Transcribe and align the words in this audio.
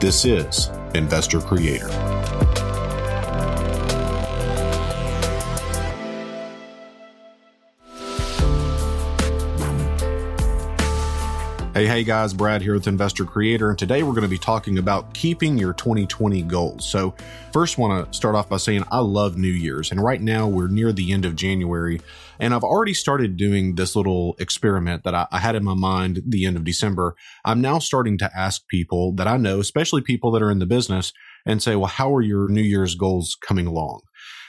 This 0.00 0.24
is 0.24 0.70
Investor 0.94 1.40
Creator. 1.40 2.17
Hey, 11.78 11.86
hey 11.86 12.02
guys, 12.02 12.34
Brad 12.34 12.60
here 12.60 12.74
with 12.74 12.88
Investor 12.88 13.24
Creator, 13.24 13.70
and 13.70 13.78
today 13.78 14.02
we're 14.02 14.10
going 14.10 14.22
to 14.22 14.28
be 14.28 14.36
talking 14.36 14.78
about 14.78 15.14
keeping 15.14 15.56
your 15.56 15.72
2020 15.72 16.42
goals. 16.42 16.84
So, 16.84 17.14
first, 17.52 17.78
want 17.78 18.10
to 18.10 18.16
start 18.16 18.34
off 18.34 18.48
by 18.48 18.56
saying 18.56 18.82
I 18.90 18.98
love 18.98 19.38
New 19.38 19.46
Year's, 19.46 19.92
and 19.92 20.02
right 20.02 20.20
now 20.20 20.48
we're 20.48 20.66
near 20.66 20.92
the 20.92 21.12
end 21.12 21.24
of 21.24 21.36
January, 21.36 22.00
and 22.40 22.52
I've 22.52 22.64
already 22.64 22.94
started 22.94 23.36
doing 23.36 23.76
this 23.76 23.94
little 23.94 24.34
experiment 24.40 25.04
that 25.04 25.14
I, 25.14 25.28
I 25.30 25.38
had 25.38 25.54
in 25.54 25.62
my 25.62 25.74
mind 25.74 26.20
the 26.26 26.46
end 26.46 26.56
of 26.56 26.64
December. 26.64 27.14
I'm 27.44 27.60
now 27.60 27.78
starting 27.78 28.18
to 28.18 28.30
ask 28.36 28.66
people 28.66 29.12
that 29.12 29.28
I 29.28 29.36
know, 29.36 29.60
especially 29.60 30.02
people 30.02 30.32
that 30.32 30.42
are 30.42 30.50
in 30.50 30.58
the 30.58 30.66
business, 30.66 31.12
and 31.46 31.62
say, 31.62 31.76
Well, 31.76 31.86
how 31.86 32.12
are 32.12 32.22
your 32.22 32.48
New 32.48 32.60
Year's 32.60 32.96
goals 32.96 33.36
coming 33.40 33.68
along? 33.68 34.00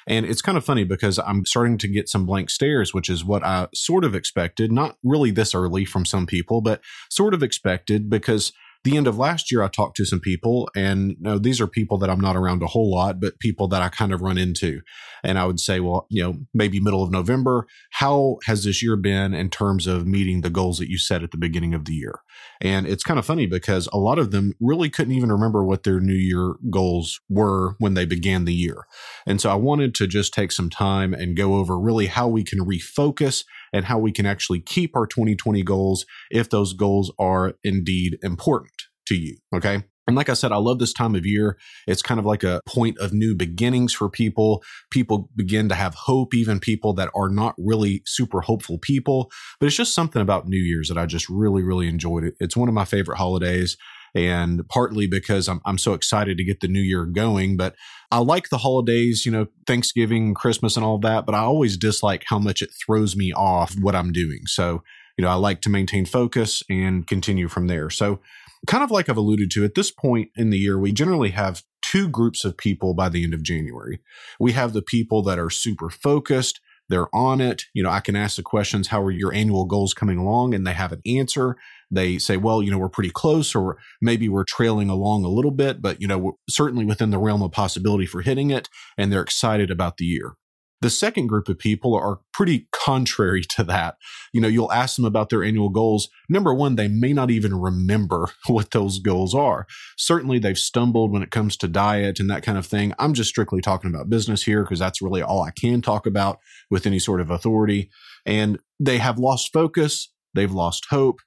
And 0.09 0.25
it's 0.25 0.41
kind 0.41 0.57
of 0.57 0.65
funny 0.65 0.83
because 0.83 1.19
I'm 1.19 1.45
starting 1.45 1.77
to 1.77 1.87
get 1.87 2.09
some 2.09 2.25
blank 2.25 2.49
stares, 2.49 2.93
which 2.95 3.09
is 3.09 3.23
what 3.23 3.45
I 3.45 3.67
sort 3.75 4.03
of 4.03 4.15
expected, 4.15 4.71
not 4.71 4.97
really 5.03 5.29
this 5.29 5.53
early 5.53 5.85
from 5.85 6.03
some 6.03 6.25
people, 6.25 6.61
but 6.61 6.81
sort 7.09 7.35
of 7.35 7.43
expected 7.43 8.09
because 8.09 8.51
the 8.83 8.95
end 8.95 9.07
of 9.07 9.17
last 9.17 9.51
year, 9.51 9.61
I 9.61 9.67
talked 9.67 9.97
to 9.97 10.05
some 10.05 10.19
people, 10.19 10.69
and 10.75 11.11
you 11.11 11.17
know, 11.19 11.37
these 11.37 11.59
are 11.59 11.67
people 11.67 11.97
that 11.97 12.09
I'm 12.09 12.21
not 12.21 12.37
around 12.37 12.63
a 12.63 12.67
whole 12.67 12.89
lot, 12.89 13.19
but 13.19 13.39
people 13.39 13.67
that 13.69 13.81
I 13.81 13.89
kind 13.89 14.13
of 14.13 14.21
run 14.21 14.37
into. 14.37 14.81
And 15.23 15.37
I 15.37 15.45
would 15.45 15.59
say, 15.59 15.81
well, 15.81 16.07
you 16.09 16.23
know, 16.23 16.39
maybe 16.53 16.79
middle 16.79 17.03
of 17.03 17.11
November, 17.11 17.67
how 17.91 18.37
has 18.45 18.63
this 18.63 18.81
year 18.81 18.95
been 18.95 19.33
in 19.33 19.49
terms 19.49 19.85
of 19.85 20.07
meeting 20.07 20.41
the 20.41 20.49
goals 20.49 20.77
that 20.79 20.89
you 20.89 20.97
set 20.97 21.23
at 21.23 21.31
the 21.31 21.37
beginning 21.37 21.73
of 21.73 21.85
the 21.85 21.93
year? 21.93 22.21
And 22.61 22.87
it's 22.87 23.03
kind 23.03 23.19
of 23.19 23.25
funny 23.25 23.45
because 23.47 23.87
a 23.91 23.97
lot 23.97 24.17
of 24.17 24.31
them 24.31 24.53
really 24.61 24.89
couldn't 24.89 25.13
even 25.13 25.31
remember 25.31 25.63
what 25.63 25.83
their 25.83 25.99
New 25.99 26.13
Year 26.13 26.55
goals 26.69 27.19
were 27.29 27.75
when 27.79 27.95
they 27.95 28.05
began 28.05 28.45
the 28.45 28.53
year. 28.53 28.85
And 29.25 29.41
so 29.41 29.49
I 29.49 29.55
wanted 29.55 29.93
to 29.95 30.07
just 30.07 30.33
take 30.33 30.51
some 30.51 30.69
time 30.69 31.13
and 31.13 31.35
go 31.35 31.55
over 31.55 31.77
really 31.77 32.07
how 32.07 32.27
we 32.27 32.43
can 32.43 32.59
refocus 32.59 33.43
and 33.73 33.85
how 33.85 33.99
we 33.99 34.11
can 34.11 34.25
actually 34.25 34.59
keep 34.59 34.95
our 34.95 35.07
2020 35.07 35.63
goals 35.63 36.05
if 36.31 36.49
those 36.49 36.73
goals 36.73 37.11
are 37.19 37.53
indeed 37.63 38.17
important 38.23 38.73
to 39.07 39.15
you. 39.15 39.37
Okay. 39.53 39.83
And 40.07 40.15
like 40.15 40.29
I 40.29 40.33
said, 40.33 40.51
I 40.51 40.57
love 40.57 40.79
this 40.79 40.91
time 40.91 41.13
of 41.13 41.23
year. 41.23 41.55
It's 41.85 42.01
kind 42.01 42.19
of 42.19 42.25
like 42.25 42.43
a 42.43 42.61
point 42.65 42.97
of 42.97 43.13
new 43.13 43.35
beginnings 43.35 43.93
for 43.93 44.09
people. 44.09 44.63
People 44.89 45.29
begin 45.35 45.69
to 45.69 45.75
have 45.75 45.93
hope, 45.93 46.33
even 46.33 46.59
people 46.59 46.93
that 46.93 47.11
are 47.13 47.29
not 47.29 47.53
really 47.59 48.01
super 48.07 48.41
hopeful 48.41 48.79
people. 48.79 49.29
But 49.59 49.67
it's 49.67 49.75
just 49.75 49.93
something 49.93 50.19
about 50.19 50.47
New 50.47 50.57
Year's 50.57 50.87
that 50.87 50.97
I 50.97 51.05
just 51.05 51.29
really, 51.29 51.61
really 51.61 51.87
enjoyed 51.87 52.23
it. 52.23 52.33
It's 52.39 52.57
one 52.57 52.67
of 52.67 52.73
my 52.73 52.85
favorite 52.85 53.17
holidays 53.17 53.77
and 54.15 54.67
partly 54.69 55.07
because 55.07 55.47
I'm, 55.47 55.61
I'm 55.65 55.77
so 55.77 55.93
excited 55.93 56.37
to 56.37 56.43
get 56.43 56.61
the 56.61 56.67
new 56.67 56.81
year 56.81 57.05
going. 57.05 57.57
But 57.57 57.75
I 58.11 58.19
like 58.19 58.49
the 58.49 58.59
holidays, 58.59 59.25
you 59.25 59.31
know, 59.31 59.47
Thanksgiving, 59.67 60.33
Christmas, 60.33 60.75
and 60.75 60.85
all 60.85 60.97
that, 60.99 61.25
but 61.25 61.35
I 61.35 61.39
always 61.39 61.77
dislike 61.77 62.23
how 62.27 62.39
much 62.39 62.61
it 62.61 62.71
throws 62.85 63.15
me 63.15 63.31
off 63.33 63.75
what 63.79 63.95
I'm 63.95 64.11
doing. 64.11 64.41
So, 64.45 64.83
you 65.17 65.23
know, 65.23 65.29
I 65.29 65.35
like 65.35 65.61
to 65.61 65.69
maintain 65.69 66.05
focus 66.05 66.63
and 66.69 67.05
continue 67.05 67.47
from 67.47 67.67
there. 67.67 67.89
So, 67.89 68.19
kind 68.67 68.83
of 68.83 68.91
like 68.91 69.07
I've 69.09 69.17
alluded 69.17 69.51
to, 69.51 69.63
at 69.63 69.75
this 69.75 69.91
point 69.91 70.31
in 70.35 70.49
the 70.49 70.57
year, 70.57 70.77
we 70.77 70.91
generally 70.91 71.29
have 71.31 71.63
two 71.81 72.09
groups 72.09 72.43
of 72.43 72.57
people 72.57 72.93
by 72.93 73.09
the 73.09 73.23
end 73.23 73.33
of 73.33 73.43
January. 73.43 73.99
We 74.39 74.51
have 74.51 74.73
the 74.73 74.81
people 74.81 75.23
that 75.23 75.39
are 75.39 75.49
super 75.49 75.89
focused 75.89 76.59
they're 76.89 77.13
on 77.15 77.39
it. 77.39 77.63
You 77.73 77.83
know, 77.83 77.89
I 77.89 77.99
can 77.99 78.15
ask 78.15 78.35
the 78.35 78.43
questions, 78.43 78.87
how 78.87 79.01
are 79.01 79.11
your 79.11 79.31
annual 79.31 79.65
goals 79.65 79.93
coming 79.93 80.17
along? 80.17 80.53
And 80.53 80.65
they 80.65 80.73
have 80.73 80.91
an 80.91 81.01
answer. 81.05 81.55
They 81.91 82.17
say, 82.17 82.37
well, 82.37 82.61
you 82.61 82.71
know, 82.71 82.77
we're 82.77 82.89
pretty 82.89 83.09
close, 83.09 83.55
or 83.55 83.77
maybe 84.01 84.29
we're 84.29 84.45
trailing 84.47 84.89
along 84.89 85.25
a 85.25 85.29
little 85.29 85.51
bit, 85.51 85.81
but, 85.81 86.01
you 86.01 86.07
know, 86.07 86.37
certainly 86.49 86.85
within 86.85 87.09
the 87.09 87.17
realm 87.17 87.41
of 87.41 87.51
possibility 87.51 88.05
for 88.05 88.21
hitting 88.21 88.51
it. 88.51 88.69
And 88.97 89.11
they're 89.11 89.21
excited 89.21 89.71
about 89.71 89.97
the 89.97 90.05
year. 90.05 90.35
The 90.81 90.89
second 90.89 91.27
group 91.27 91.49
of 91.49 91.59
people 91.59 91.93
are 91.93 92.19
pretty 92.31 92.67
contrary 92.71 93.43
to 93.55 93.63
that. 93.65 93.95
You 94.31 94.39
know, 94.39 94.47
you'll 94.47 94.71
ask 94.71 94.95
them 94.95 95.03
about 95.03 95.29
their 95.29 95.43
annual 95.43 95.69
goals. 95.69 96.07
Number 96.29 96.53
one, 96.53 96.75
they 96.75 96.87
may 96.87 97.11
not 97.11 97.29
even 97.29 97.53
remember 97.59 98.29
what 98.47 98.71
those 98.71 98.99
goals 98.99 99.35
are. 99.35 99.67
Certainly, 99.97 100.39
they've 100.39 100.57
stumbled 100.57 101.11
when 101.11 101.21
it 101.21 101.31
comes 101.31 101.57
to 101.57 101.67
diet 101.67 102.19
and 102.19 102.29
that 102.29 102.43
kind 102.43 102.57
of 102.57 102.65
thing. 102.65 102.93
I'm 102.97 103.13
just 103.13 103.29
strictly 103.29 103.59
talking 103.59 103.93
about 103.93 104.09
business 104.09 104.43
here 104.43 104.63
because 104.63 104.79
that's 104.79 105.01
really 105.01 105.21
all 105.21 105.41
I 105.41 105.51
can 105.51 105.81
talk 105.81 106.05
about 106.05 106.39
with 106.69 106.85
any 106.85 106.99
sort 106.99 107.19
of 107.19 107.29
authority. 107.29 107.89
And 108.25 108.59
they 108.79 108.99
have 108.99 109.19
lost 109.19 109.51
focus, 109.51 110.13
they've 110.33 110.51
lost 110.51 110.87
hope, 110.89 111.19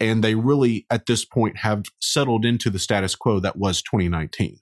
and 0.00 0.22
they 0.22 0.34
really, 0.34 0.86
at 0.90 1.06
this 1.06 1.24
point, 1.24 1.58
have 1.58 1.84
settled 2.00 2.44
into 2.44 2.70
the 2.70 2.78
status 2.78 3.14
quo 3.14 3.40
that 3.40 3.56
was 3.56 3.82
2019. 3.82 4.58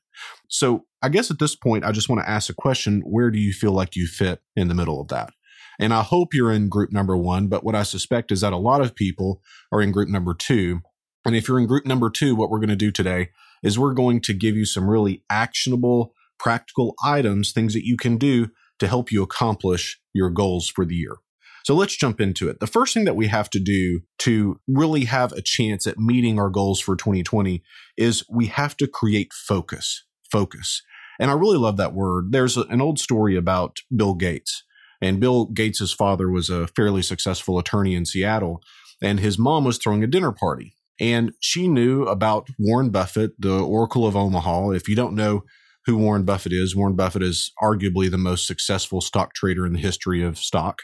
So 0.49 0.85
I 1.03 1.09
guess 1.09 1.31
at 1.31 1.39
this 1.39 1.57
point, 1.57 1.85
I 1.85 1.93
just 1.93 2.09
want 2.09 2.21
to 2.21 2.29
ask 2.29 2.51
a 2.51 2.55
question 2.55 3.03
where 3.05 3.31
do 3.31 3.39
you 3.39 3.53
feel 3.53 3.73
like 3.73 3.97
you 3.97 4.07
fit 4.07 4.41
in 4.57 4.69
the 4.69 4.75
middle 4.75 5.01
of 5.01 5.09
that? 5.09 5.33
And 5.81 5.93
I 5.93 6.03
hope 6.03 6.35
you're 6.35 6.53
in 6.53 6.69
group 6.69 6.93
number 6.93 7.17
one, 7.17 7.49
but 7.49 7.65
what 7.65 7.75
I 7.75 7.83
suspect 7.83 8.31
is 8.31 8.43
that 8.43 8.53
a 8.53 8.59
lot 8.59 8.81
of 8.81 8.95
people 8.95 9.41
are 9.73 9.81
in 9.81 9.91
group 9.91 10.09
number 10.09 10.35
two. 10.35 10.81
And 11.25 11.35
if 11.35 11.49
you're 11.49 11.59
in 11.59 11.67
group 11.67 11.87
number 11.87 12.11
two, 12.11 12.37
what 12.37 12.51
we're 12.51 12.59
going 12.59 12.69
to 12.69 12.77
do 12.77 12.91
today 12.91 13.31
is 13.63 13.79
we're 13.79 13.95
going 13.95 14.21
to 14.23 14.35
give 14.35 14.55
you 14.57 14.65
some 14.65 14.89
really 14.89 15.25
actionable, 15.31 16.15
practical 16.39 16.95
items, 17.03 17.53
things 17.53 17.75
that 17.75 17.87
you 17.87 17.97
can 17.97 18.17
do 18.17 18.49
to 18.79 18.89
help 18.89 19.11
you 19.11 19.23
accomplish 19.23 20.01
your 20.13 20.31
goals 20.31 20.69
for 20.69 20.85
the 20.85 20.97
year. 20.97 21.17
So 21.65 21.75
let's 21.75 21.97
jump 21.97 22.21
into 22.21 22.49
it. 22.49 22.61
The 22.61 22.67
first 22.67 22.95
thing 22.95 23.05
that 23.05 23.17
we 23.17 23.29
have 23.29 23.49
to 23.51 23.61
do 23.61 24.01
to 24.21 24.61
really 24.67 25.05
have 25.05 25.33
a 25.33 25.43
chance 25.43 25.87
at 25.87 25.99
meeting 25.99 26.39
our 26.39 26.51
goals 26.51 26.81
for 26.81 26.97
2020 26.97 27.63
is 27.97 28.25
we 28.31 28.47
have 28.47 28.77
to 28.79 28.87
create 28.87 29.33
focus. 29.33 30.05
Focus. 30.31 30.83
And 31.21 31.31
I 31.31 31.35
really 31.35 31.59
love 31.59 31.77
that 31.77 31.95
word. 31.95 32.33
There's 32.33 32.57
an 32.57 32.81
old 32.81 32.99
story 32.99 33.37
about 33.37 33.79
Bill 33.95 34.15
Gates. 34.15 34.65
And 35.01 35.21
Bill 35.21 35.47
Gates's 35.47 35.93
father 35.93 36.31
was 36.31 36.49
a 36.49 36.69
fairly 36.69 37.03
successful 37.03 37.59
attorney 37.59 37.95
in 37.95 38.07
Seattle, 38.07 38.63
and 39.03 39.19
his 39.19 39.37
mom 39.37 39.65
was 39.65 39.79
throwing 39.79 40.05
a 40.05 40.07
dinner 40.07 40.31
party. 40.31 40.77
And 41.01 41.33
she 41.41 41.67
knew 41.67 42.05
about 42.05 42.47
Warren 42.59 42.91
Buffett, 42.91 43.33
the 43.39 43.61
Oracle 43.61 44.07
of 44.07 44.15
Omaha. 44.15 44.71
If 44.71 44.89
you 44.89 44.95
don't 44.95 45.17
know 45.17 45.43
who 45.87 45.97
Warren 45.97 46.25
Buffett 46.25 46.53
is, 46.53 46.77
Warren 46.77 46.95
Buffett 46.95 47.25
is 47.25 47.51
arguably 47.61 48.09
the 48.09 48.19
most 48.19 48.47
successful 48.47 49.01
stock 49.01 49.35
trader 49.35 49.67
in 49.67 49.73
the 49.73 49.81
history 49.81 50.23
of 50.23 50.39
stock. 50.39 50.83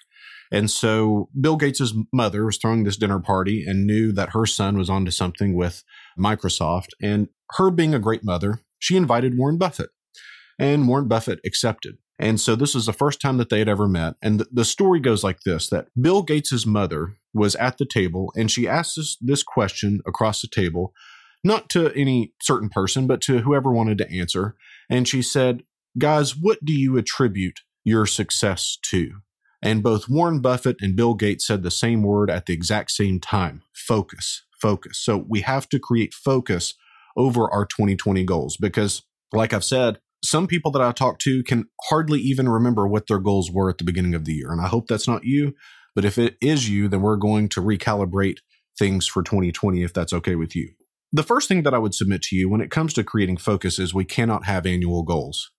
And 0.50 0.70
so 0.70 1.28
Bill 1.38 1.56
Gates's 1.56 1.94
mother 2.12 2.44
was 2.44 2.56
throwing 2.56 2.84
this 2.84 2.96
dinner 2.96 3.20
party 3.20 3.64
and 3.66 3.86
knew 3.86 4.12
that 4.12 4.30
her 4.30 4.46
son 4.46 4.78
was 4.78 4.88
onto 4.88 5.10
something 5.10 5.54
with 5.54 5.84
Microsoft. 6.18 6.88
And 7.02 7.28
her 7.52 7.70
being 7.70 7.94
a 7.94 7.98
great 7.98 8.24
mother, 8.24 8.62
she 8.78 8.96
invited 8.96 9.36
Warren 9.36 9.58
Buffett. 9.58 9.90
And 10.58 10.88
Warren 10.88 11.08
Buffett 11.08 11.40
accepted. 11.44 11.98
And 12.18 12.40
so 12.40 12.56
this 12.56 12.74
was 12.74 12.86
the 12.86 12.92
first 12.92 13.20
time 13.20 13.36
that 13.36 13.48
they 13.48 13.60
had 13.60 13.68
ever 13.68 13.86
met. 13.86 14.14
And 14.20 14.44
the, 14.50 14.64
story 14.64 14.98
goes 14.98 15.22
like 15.22 15.40
this 15.40 15.68
that 15.68 15.86
Bill 16.00 16.22
Gates's 16.22 16.66
mother 16.66 17.16
was 17.32 17.54
at 17.56 17.78
the 17.78 17.86
table 17.86 18.32
and 18.34 18.50
she 18.50 18.66
asked 18.66 18.96
this, 18.96 19.16
this 19.20 19.44
question 19.44 20.00
across 20.06 20.42
the 20.42 20.48
table, 20.48 20.92
not 21.44 21.68
to 21.70 21.92
any 21.94 22.32
certain 22.42 22.70
person, 22.70 23.06
but 23.06 23.20
to 23.22 23.38
whoever 23.38 23.70
wanted 23.70 23.98
to 23.98 24.10
answer. 24.10 24.56
And 24.90 25.06
she 25.06 25.22
said, 25.22 25.62
Guys, 25.96 26.36
what 26.36 26.64
do 26.64 26.72
you 26.72 26.96
attribute 26.96 27.60
your 27.84 28.06
success 28.06 28.78
to? 28.90 29.20
And 29.62 29.82
both 29.82 30.08
Warren 30.08 30.40
Buffett 30.40 30.76
and 30.80 30.94
Bill 30.94 31.14
Gates 31.14 31.46
said 31.46 31.62
the 31.62 31.70
same 31.70 32.02
word 32.02 32.30
at 32.30 32.46
the 32.46 32.52
exact 32.52 32.90
same 32.92 33.18
time 33.18 33.62
focus, 33.72 34.44
focus. 34.60 34.98
So 34.98 35.24
we 35.28 35.40
have 35.40 35.68
to 35.70 35.78
create 35.78 36.14
focus 36.14 36.74
over 37.16 37.50
our 37.50 37.66
2020 37.66 38.22
goals 38.24 38.56
because, 38.56 39.02
like 39.32 39.52
I've 39.52 39.64
said, 39.64 39.98
some 40.24 40.46
people 40.46 40.70
that 40.72 40.82
I 40.82 40.92
talk 40.92 41.18
to 41.20 41.42
can 41.42 41.66
hardly 41.90 42.20
even 42.20 42.48
remember 42.48 42.86
what 42.86 43.06
their 43.06 43.18
goals 43.18 43.50
were 43.50 43.70
at 43.70 43.78
the 43.78 43.84
beginning 43.84 44.14
of 44.14 44.24
the 44.24 44.32
year. 44.32 44.50
And 44.50 44.60
I 44.60 44.68
hope 44.68 44.86
that's 44.86 45.08
not 45.08 45.24
you. 45.24 45.54
But 45.94 46.04
if 46.04 46.18
it 46.18 46.36
is 46.40 46.68
you, 46.68 46.88
then 46.88 47.02
we're 47.02 47.16
going 47.16 47.48
to 47.50 47.60
recalibrate 47.60 48.38
things 48.78 49.06
for 49.06 49.22
2020 49.22 49.82
if 49.82 49.92
that's 49.92 50.12
okay 50.12 50.36
with 50.36 50.54
you. 50.54 50.70
The 51.12 51.22
first 51.22 51.48
thing 51.48 51.62
that 51.62 51.74
I 51.74 51.78
would 51.78 51.94
submit 51.94 52.22
to 52.22 52.36
you 52.36 52.48
when 52.48 52.60
it 52.60 52.70
comes 52.70 52.92
to 52.94 53.04
creating 53.04 53.38
focus 53.38 53.78
is 53.78 53.94
we 53.94 54.04
cannot 54.04 54.44
have 54.44 54.66
annual 54.66 55.02
goals. 55.02 55.50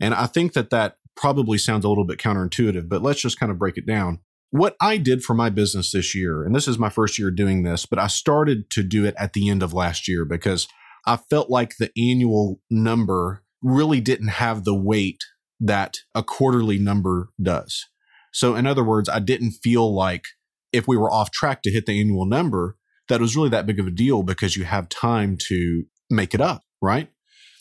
And 0.00 0.14
I 0.14 0.26
think 0.26 0.52
that 0.52 0.70
that 0.70 0.96
probably 1.16 1.58
sounds 1.58 1.84
a 1.84 1.88
little 1.88 2.04
bit 2.04 2.18
counterintuitive, 2.18 2.88
but 2.88 3.02
let's 3.02 3.20
just 3.20 3.38
kind 3.38 3.52
of 3.52 3.58
break 3.58 3.76
it 3.76 3.86
down. 3.86 4.20
what 4.50 4.76
I 4.82 4.98
did 4.98 5.24
for 5.24 5.32
my 5.32 5.48
business 5.48 5.92
this 5.92 6.14
year, 6.14 6.44
and 6.44 6.54
this 6.54 6.68
is 6.68 6.78
my 6.78 6.90
first 6.90 7.18
year 7.18 7.30
doing 7.30 7.62
this, 7.62 7.86
but 7.86 7.98
I 7.98 8.06
started 8.06 8.68
to 8.72 8.82
do 8.82 9.06
it 9.06 9.14
at 9.18 9.32
the 9.32 9.48
end 9.48 9.62
of 9.62 9.72
last 9.72 10.06
year 10.06 10.26
because 10.26 10.68
I 11.06 11.16
felt 11.16 11.48
like 11.48 11.76
the 11.78 11.90
annual 11.96 12.60
number 12.70 13.44
really 13.62 14.00
didn't 14.00 14.28
have 14.28 14.64
the 14.64 14.74
weight 14.74 15.22
that 15.58 15.96
a 16.14 16.22
quarterly 16.22 16.78
number 16.78 17.30
does. 17.40 17.86
So, 18.32 18.54
in 18.54 18.66
other 18.66 18.84
words, 18.84 19.08
I 19.08 19.20
didn't 19.20 19.52
feel 19.52 19.94
like 19.94 20.24
if 20.72 20.86
we 20.86 20.96
were 20.96 21.10
off 21.10 21.30
track 21.30 21.62
to 21.62 21.70
hit 21.70 21.86
the 21.86 21.98
annual 21.98 22.26
number, 22.26 22.76
that 23.08 23.20
was 23.20 23.36
really 23.36 23.50
that 23.50 23.66
big 23.66 23.80
of 23.80 23.86
a 23.86 23.90
deal 23.90 24.22
because 24.22 24.56
you 24.56 24.64
have 24.64 24.88
time 24.88 25.36
to 25.48 25.84
make 26.10 26.34
it 26.34 26.40
up, 26.40 26.62
right? 26.80 27.08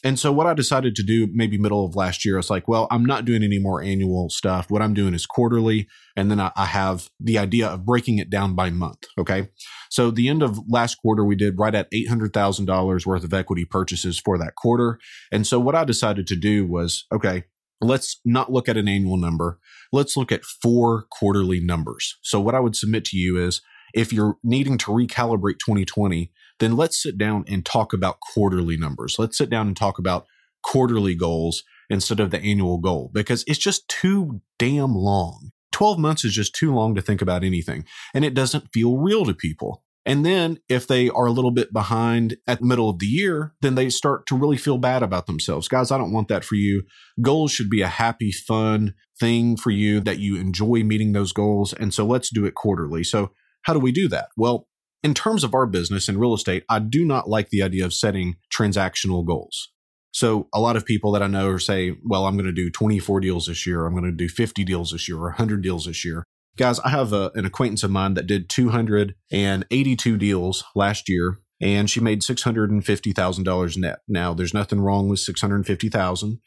And 0.04 0.18
so 0.18 0.32
what 0.32 0.48
I 0.48 0.54
decided 0.54 0.96
to 0.96 1.04
do 1.04 1.28
maybe 1.32 1.58
middle 1.58 1.86
of 1.86 1.96
last 1.96 2.26
year, 2.26 2.36
I 2.36 2.40
was 2.40 2.50
like, 2.50 2.68
well, 2.68 2.88
I'm 2.90 3.06
not 3.06 3.26
doing 3.26 3.44
any 3.44 3.60
more 3.60 3.82
annual 3.82 4.30
stuff. 4.30 4.70
What 4.70 4.82
I'm 4.82 4.94
doing 4.94 5.14
is 5.14 5.26
quarterly. 5.26 5.88
And 6.16 6.32
then 6.32 6.40
I, 6.40 6.52
I, 6.56 6.66
have 6.66 7.10
the 7.20 7.38
idea 7.38 7.68
of 7.68 7.86
breaking 7.86 8.18
it 8.18 8.30
down 8.30 8.56
by 8.56 8.70
month. 8.70 9.06
Okay. 9.18 9.50
So 9.90 10.10
the 10.10 10.28
end 10.28 10.42
of 10.42 10.60
last 10.68 10.96
quarter, 10.96 11.24
we 11.24 11.36
did 11.36 11.60
right 11.60 11.76
at 11.76 11.92
$800,000 11.92 13.06
worth 13.06 13.24
of 13.24 13.34
equity 13.34 13.66
purchases 13.66 14.20
for 14.20 14.38
that 14.38 14.56
quarter. 14.56 15.00
And 15.32 15.46
so 15.46 15.60
what 15.60 15.76
I 15.76 15.84
decided 15.84 16.28
to 16.28 16.36
do 16.36 16.66
was, 16.66 17.06
okay, 17.12 17.44
let's 17.82 18.20
not 18.24 18.52
look 18.52 18.70
at 18.70 18.78
an 18.78 18.88
annual 18.88 19.18
number. 19.18 19.60
Let's 19.92 20.16
look 20.16 20.32
at 20.32 20.46
four 20.46 21.06
quarterly 21.12 21.60
numbers. 21.60 22.18
So 22.22 22.40
what 22.40 22.56
I 22.56 22.60
would 22.60 22.76
submit 22.76 23.06
to 23.06 23.18
you 23.18 23.44
is 23.44 23.62
if 23.94 24.14
you're 24.14 24.38
needing 24.44 24.78
to 24.80 24.92
recalibrate 24.92 25.60
2020, 25.60 26.32
then 26.60 26.76
let's 26.76 27.02
sit 27.02 27.18
down 27.18 27.44
and 27.48 27.66
talk 27.66 27.94
about 27.94 28.20
quarterly 28.34 28.78
numbers. 28.78 29.18
Let's 29.18 29.38
sit 29.38 29.50
down 29.50 29.68
and 29.68 29.76
talk 29.76 29.98
about 30.00 30.26
quarterly 30.64 31.16
goals 31.16 31.64
instead 31.90 32.20
of 32.20 32.32
the 32.32 32.40
annual 32.40 32.78
goal 32.78 33.10
because 33.14 33.44
it's 33.48 33.60
just 33.60 33.88
too 33.90 34.42
damn 34.58 34.94
long. 34.94 35.52
12 35.72 36.00
months 36.00 36.26
is 36.26 36.34
just 36.34 36.54
too 36.54 36.74
long 36.74 36.96
to 36.96 37.02
think 37.02 37.22
about 37.22 37.44
anything 37.44 37.86
and 38.14 38.24
it 38.24 38.34
doesn't 38.34 38.70
feel 38.74 38.98
real 38.98 39.26
to 39.26 39.34
people. 39.34 39.84
And 40.06 40.26
then 40.26 40.58
if 40.68 40.88
they 40.88 41.10
are 41.10 41.28
a 41.28 41.32
little 41.32 41.52
bit 41.52 41.72
behind 41.72 42.38
at 42.48 42.60
the 42.60 42.66
middle 42.66 42.90
of 42.90 43.00
the 43.00 43.06
year, 43.06 43.54
then 43.62 43.76
they 43.76 43.90
start 43.90 44.26
to 44.28 44.36
really 44.36 44.58
feel 44.58 44.80
bad 44.80 45.04
about 45.04 45.28
themselves. 45.28 45.68
Guys, 45.68 45.92
I 45.92 45.98
don't 45.98 46.12
want 46.12 46.28
that 46.30 46.44
for 46.44 46.56
you. 46.56 46.84
Goals 47.22 47.52
should 47.52 47.70
be 47.70 47.82
a 47.82 47.88
happy, 47.88 48.32
fun 48.32 48.96
thing 49.20 49.58
for 49.58 49.70
you 49.70 50.00
that 50.00 50.18
you 50.18 50.38
enjoy 50.38 50.84
meeting 50.84 51.12
those 51.12 51.34
goals. 51.34 51.74
And 51.74 51.94
so 51.94 52.06
let's 52.06 52.32
do 52.32 52.46
it 52.46 52.56
quarterly. 52.56 53.04
So 53.04 53.32
how 53.64 53.74
do 53.74 53.80
we 53.80 53.92
do 53.92 54.08
that? 54.10 54.30
Well, 54.38 54.68
in 55.04 55.14
terms 55.14 55.44
of 55.44 55.54
our 55.54 55.66
business 55.66 56.08
in 56.08 56.20
real 56.20 56.34
estate, 56.34 56.64
I 56.70 56.80
do 56.80 57.04
not 57.06 57.30
like 57.30 57.50
the 57.50 57.64
idea 57.64 57.86
of 57.86 57.94
setting 57.94 58.36
transactional 58.56 59.26
goals. 59.26 59.70
So 60.12 60.48
a 60.54 60.60
lot 60.60 60.76
of 60.76 60.86
people 60.86 61.12
that 61.14 61.24
I 61.24 61.28
know 61.28 61.58
say, 61.58 61.96
well, 62.04 62.26
I'm 62.26 62.36
going 62.36 62.46
to 62.46 62.52
do 62.52 62.70
24 62.70 63.22
deals 63.22 63.46
this 63.48 63.66
year. 63.66 63.86
I'm 63.86 63.94
going 63.94 64.06
to 64.06 64.12
do 64.12 64.28
50 64.28 64.64
deals 64.64 64.92
this 64.92 65.08
year 65.08 65.18
or 65.18 65.30
100 65.30 65.62
deals 65.62 65.86
this 65.86 66.04
year. 66.04 66.24
Guys, 66.58 66.80
I 66.80 66.90
have 66.90 67.14
a, 67.14 67.32
an 67.34 67.46
acquaintance 67.46 67.84
of 67.84 67.92
mine 67.92 68.14
that 68.16 68.28
did 68.28 68.50
282 68.50 70.18
deals 70.18 70.64
last 70.76 71.08
year 71.08 71.40
and 71.62 71.90
she 71.90 72.00
made 72.00 72.22
$650,000 72.22 73.78
net. 73.78 74.00
Now, 74.08 74.34
there's 74.34 74.54
nothing 74.54 74.82
wrong 74.82 75.08
with 75.08 75.20
650,000, 75.20 76.40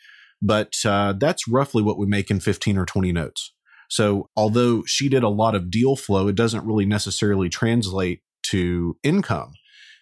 but 0.43 0.75
uh, 0.85 1.15
that's 1.19 1.49
roughly 1.49 1.83
what 1.83 1.99
we 1.99 2.07
make 2.07 2.31
in 2.31 2.41
15 2.41 2.77
or 2.77 2.85
20 2.85 3.13
notes. 3.13 3.55
So, 3.95 4.29
although 4.37 4.83
she 4.87 5.09
did 5.09 5.23
a 5.23 5.29
lot 5.29 5.55
of 5.55 5.71
deal 5.71 5.95
flow, 5.95 6.27
it 6.27 6.35
doesn't 6.35 6.67
really 6.67 6.85
necessarily 6.85 7.49
translate 7.49 8.23
to 8.47 8.97
income. 9.05 9.53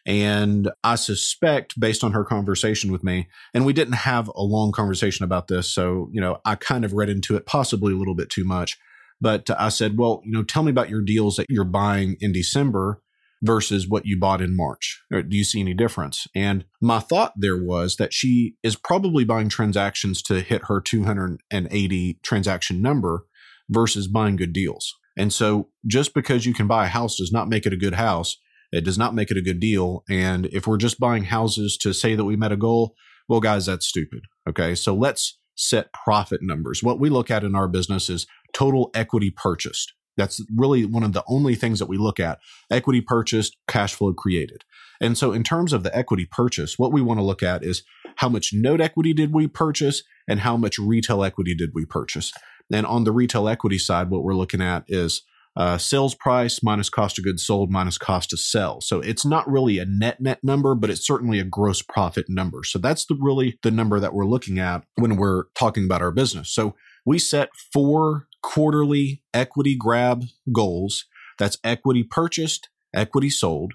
And 0.06 0.70
I 0.82 0.94
suspect, 0.94 1.78
based 1.78 2.02
on 2.02 2.12
her 2.12 2.24
conversation 2.24 2.90
with 2.90 3.04
me, 3.04 3.28
and 3.52 3.66
we 3.66 3.74
didn't 3.74 3.96
have 3.96 4.30
a 4.34 4.42
long 4.42 4.72
conversation 4.72 5.26
about 5.26 5.48
this, 5.48 5.68
so, 5.68 6.08
you 6.10 6.22
know, 6.22 6.38
I 6.46 6.54
kind 6.54 6.86
of 6.86 6.94
read 6.94 7.10
into 7.10 7.36
it 7.36 7.44
possibly 7.44 7.92
a 7.92 7.96
little 7.96 8.14
bit 8.14 8.30
too 8.30 8.46
much. 8.46 8.78
But 9.20 9.50
I 9.50 9.68
said, 9.68 9.98
well, 9.98 10.22
you 10.24 10.32
know, 10.32 10.42
tell 10.42 10.62
me 10.62 10.70
about 10.70 10.88
your 10.88 11.02
deals 11.02 11.36
that 11.36 11.50
you're 11.50 11.62
buying 11.62 12.16
in 12.18 12.32
December 12.32 13.02
versus 13.42 13.86
what 13.86 14.06
you 14.06 14.18
bought 14.18 14.40
in 14.40 14.56
March. 14.56 15.02
do 15.10 15.36
you 15.36 15.44
see 15.44 15.60
any 15.60 15.74
difference? 15.74 16.26
And 16.34 16.64
my 16.80 16.98
thought 16.98 17.34
there 17.36 17.62
was 17.62 17.96
that 17.96 18.14
she 18.14 18.54
is 18.62 18.74
probably 18.74 19.24
buying 19.24 19.50
transactions 19.50 20.22
to 20.22 20.40
hit 20.40 20.62
her 20.68 20.80
280 20.80 22.20
transaction 22.22 22.80
number 22.80 23.26
versus 23.68 24.08
buying 24.08 24.36
good 24.36 24.52
deals. 24.52 24.94
And 25.16 25.32
so 25.32 25.68
just 25.86 26.14
because 26.14 26.46
you 26.46 26.54
can 26.54 26.66
buy 26.66 26.86
a 26.86 26.88
house 26.88 27.16
does 27.16 27.32
not 27.32 27.48
make 27.48 27.66
it 27.66 27.72
a 27.72 27.76
good 27.76 27.94
house. 27.94 28.38
It 28.72 28.84
does 28.84 28.96
not 28.96 29.14
make 29.14 29.30
it 29.30 29.36
a 29.36 29.42
good 29.42 29.60
deal. 29.60 30.02
And 30.08 30.46
if 30.46 30.66
we're 30.66 30.78
just 30.78 30.98
buying 30.98 31.24
houses 31.24 31.76
to 31.82 31.92
say 31.92 32.14
that 32.14 32.24
we 32.24 32.36
met 32.36 32.52
a 32.52 32.56
goal, 32.56 32.94
well, 33.28 33.40
guys, 33.40 33.66
that's 33.66 33.86
stupid. 33.86 34.22
Okay. 34.48 34.74
So 34.74 34.94
let's 34.94 35.38
set 35.54 35.92
profit 35.92 36.40
numbers. 36.42 36.82
What 36.82 36.98
we 36.98 37.10
look 37.10 37.30
at 37.30 37.44
in 37.44 37.54
our 37.54 37.68
business 37.68 38.08
is 38.08 38.26
total 38.54 38.90
equity 38.94 39.30
purchased. 39.30 39.92
That's 40.16 40.44
really 40.54 40.84
one 40.84 41.02
of 41.02 41.12
the 41.12 41.24
only 41.26 41.54
things 41.54 41.78
that 41.78 41.88
we 41.88 41.96
look 41.96 42.20
at 42.20 42.38
equity 42.70 43.00
purchased, 43.00 43.56
cash 43.66 43.94
flow 43.94 44.12
created. 44.12 44.64
And 45.00 45.16
so, 45.16 45.32
in 45.32 45.42
terms 45.42 45.72
of 45.72 45.82
the 45.82 45.96
equity 45.96 46.28
purchase, 46.30 46.78
what 46.78 46.92
we 46.92 47.00
want 47.00 47.18
to 47.18 47.24
look 47.24 47.42
at 47.42 47.64
is 47.64 47.82
how 48.16 48.28
much 48.28 48.50
note 48.52 48.80
equity 48.80 49.14
did 49.14 49.32
we 49.32 49.48
purchase 49.48 50.02
and 50.28 50.40
how 50.40 50.56
much 50.56 50.78
retail 50.78 51.24
equity 51.24 51.54
did 51.54 51.70
we 51.74 51.86
purchase. 51.86 52.32
And 52.72 52.86
on 52.86 53.04
the 53.04 53.12
retail 53.12 53.48
equity 53.48 53.78
side, 53.78 54.10
what 54.10 54.22
we're 54.22 54.34
looking 54.34 54.62
at 54.62 54.84
is 54.88 55.22
uh, 55.54 55.76
sales 55.76 56.14
price 56.14 56.62
minus 56.62 56.88
cost 56.88 57.18
of 57.18 57.24
goods 57.24 57.44
sold 57.44 57.70
minus 57.70 57.98
cost 57.98 58.30
to 58.30 58.36
sell. 58.36 58.80
So 58.80 59.00
it's 59.00 59.26
not 59.26 59.48
really 59.48 59.78
a 59.78 59.84
net 59.84 60.20
net 60.20 60.38
number, 60.42 60.74
but 60.74 60.88
it's 60.88 61.06
certainly 61.06 61.38
a 61.38 61.44
gross 61.44 61.82
profit 61.82 62.26
number. 62.28 62.64
So 62.64 62.78
that's 62.78 63.04
the 63.04 63.16
really 63.20 63.58
the 63.62 63.70
number 63.70 64.00
that 64.00 64.14
we're 64.14 64.26
looking 64.26 64.58
at 64.58 64.84
when 64.94 65.16
we're 65.16 65.44
talking 65.54 65.84
about 65.84 66.00
our 66.00 66.10
business. 66.10 66.52
So 66.54 66.74
we 67.04 67.18
set 67.18 67.50
four 67.72 68.28
quarterly 68.42 69.22
equity 69.34 69.76
grab 69.76 70.24
goals. 70.52 71.04
That's 71.38 71.58
equity 71.62 72.02
purchased, 72.02 72.70
equity 72.94 73.30
sold 73.30 73.74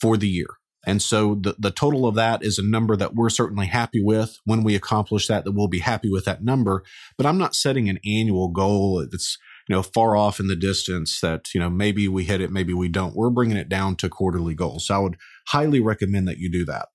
for 0.00 0.16
the 0.16 0.28
year. 0.28 0.48
And 0.86 1.02
so 1.02 1.34
the, 1.34 1.56
the 1.58 1.72
total 1.72 2.06
of 2.06 2.14
that 2.14 2.44
is 2.44 2.58
a 2.58 2.64
number 2.64 2.96
that 2.96 3.14
we're 3.14 3.28
certainly 3.28 3.66
happy 3.66 4.00
with. 4.00 4.38
When 4.44 4.62
we 4.62 4.76
accomplish 4.76 5.26
that, 5.26 5.44
that 5.44 5.52
we'll 5.52 5.66
be 5.66 5.80
happy 5.80 6.08
with 6.08 6.24
that 6.26 6.44
number. 6.44 6.84
But 7.18 7.26
I'm 7.26 7.38
not 7.38 7.56
setting 7.56 7.88
an 7.88 7.98
annual 8.06 8.48
goal 8.48 9.04
that's, 9.10 9.36
you 9.68 9.74
know, 9.74 9.82
far 9.82 10.16
off 10.16 10.38
in 10.38 10.46
the 10.46 10.54
distance 10.54 11.20
that, 11.20 11.52
you 11.52 11.60
know, 11.60 11.68
maybe 11.68 12.06
we 12.06 12.24
hit 12.24 12.40
it, 12.40 12.52
maybe 12.52 12.72
we 12.72 12.88
don't. 12.88 13.16
We're 13.16 13.30
bringing 13.30 13.56
it 13.56 13.68
down 13.68 13.96
to 13.96 14.08
quarterly 14.08 14.54
goals. 14.54 14.86
So 14.86 14.94
I 14.94 14.98
would 14.98 15.16
highly 15.48 15.80
recommend 15.80 16.28
that 16.28 16.38
you 16.38 16.48
do 16.50 16.64
that. 16.66 16.88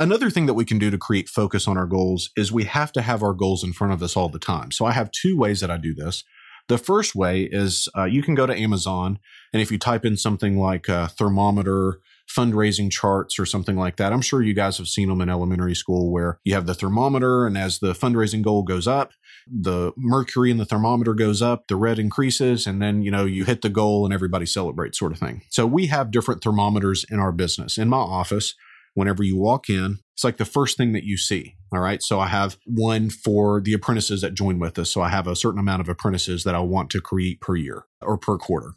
Another 0.00 0.30
thing 0.30 0.46
that 0.46 0.54
we 0.54 0.64
can 0.64 0.78
do 0.78 0.90
to 0.90 0.98
create 0.98 1.28
focus 1.28 1.68
on 1.68 1.78
our 1.78 1.86
goals 1.86 2.30
is 2.36 2.52
we 2.52 2.64
have 2.64 2.92
to 2.92 3.02
have 3.02 3.22
our 3.22 3.34
goals 3.34 3.62
in 3.62 3.72
front 3.72 3.92
of 3.92 4.02
us 4.02 4.16
all 4.16 4.28
the 4.28 4.38
time. 4.38 4.72
So 4.72 4.84
I 4.84 4.92
have 4.92 5.10
two 5.10 5.36
ways 5.36 5.60
that 5.60 5.70
I 5.70 5.76
do 5.76 5.94
this. 5.94 6.24
The 6.68 6.78
first 6.78 7.14
way 7.14 7.44
is 7.50 7.88
uh, 7.96 8.04
you 8.04 8.22
can 8.22 8.34
go 8.34 8.46
to 8.46 8.56
Amazon, 8.56 9.18
and 9.52 9.62
if 9.62 9.72
you 9.72 9.78
type 9.78 10.04
in 10.04 10.16
something 10.16 10.58
like 10.58 10.86
a 10.86 11.08
thermometer 11.08 12.00
fundraising 12.28 12.90
charts 12.90 13.38
or 13.38 13.46
something 13.46 13.76
like 13.76 13.96
that. 13.96 14.12
I'm 14.12 14.20
sure 14.20 14.42
you 14.42 14.54
guys 14.54 14.78
have 14.78 14.88
seen 14.88 15.08
them 15.08 15.20
in 15.20 15.28
elementary 15.28 15.74
school 15.74 16.12
where 16.12 16.38
you 16.44 16.54
have 16.54 16.66
the 16.66 16.74
thermometer, 16.74 17.46
and 17.46 17.56
as 17.56 17.78
the 17.78 17.92
fundraising 17.92 18.42
goal 18.42 18.62
goes 18.62 18.86
up, 18.86 19.12
the 19.46 19.92
mercury 19.96 20.50
in 20.50 20.58
the 20.58 20.64
thermometer 20.64 21.14
goes 21.14 21.40
up, 21.40 21.68
the 21.68 21.76
red 21.76 21.98
increases, 21.98 22.66
and 22.66 22.82
then 22.82 23.02
you 23.02 23.10
know 23.10 23.24
you 23.24 23.44
hit 23.44 23.62
the 23.62 23.70
goal 23.70 24.04
and 24.04 24.12
everybody 24.12 24.46
celebrates, 24.46 24.98
sort 24.98 25.12
of 25.12 25.18
thing. 25.18 25.42
So 25.50 25.66
we 25.66 25.86
have 25.86 26.10
different 26.10 26.42
thermometers 26.42 27.04
in 27.10 27.18
our 27.18 27.32
business. 27.32 27.78
In 27.78 27.88
my 27.88 27.96
office, 27.96 28.54
whenever 28.94 29.22
you 29.22 29.36
walk 29.36 29.70
in, 29.70 29.98
it's 30.14 30.24
like 30.24 30.36
the 30.36 30.44
first 30.44 30.76
thing 30.76 30.92
that 30.92 31.04
you 31.04 31.16
see. 31.16 31.54
All 31.72 31.80
right. 31.80 32.02
So 32.02 32.18
I 32.18 32.26
have 32.26 32.56
one 32.66 33.10
for 33.10 33.60
the 33.60 33.72
apprentices 33.72 34.22
that 34.22 34.34
join 34.34 34.58
with 34.58 34.78
us. 34.78 34.90
So 34.90 35.00
I 35.00 35.08
have 35.08 35.26
a 35.26 35.36
certain 35.36 35.60
amount 35.60 35.80
of 35.80 35.88
apprentices 35.88 36.44
that 36.44 36.54
I 36.54 36.60
want 36.60 36.90
to 36.90 37.00
create 37.00 37.40
per 37.40 37.54
year 37.54 37.84
or 38.02 38.18
per 38.18 38.36
quarter. 38.36 38.72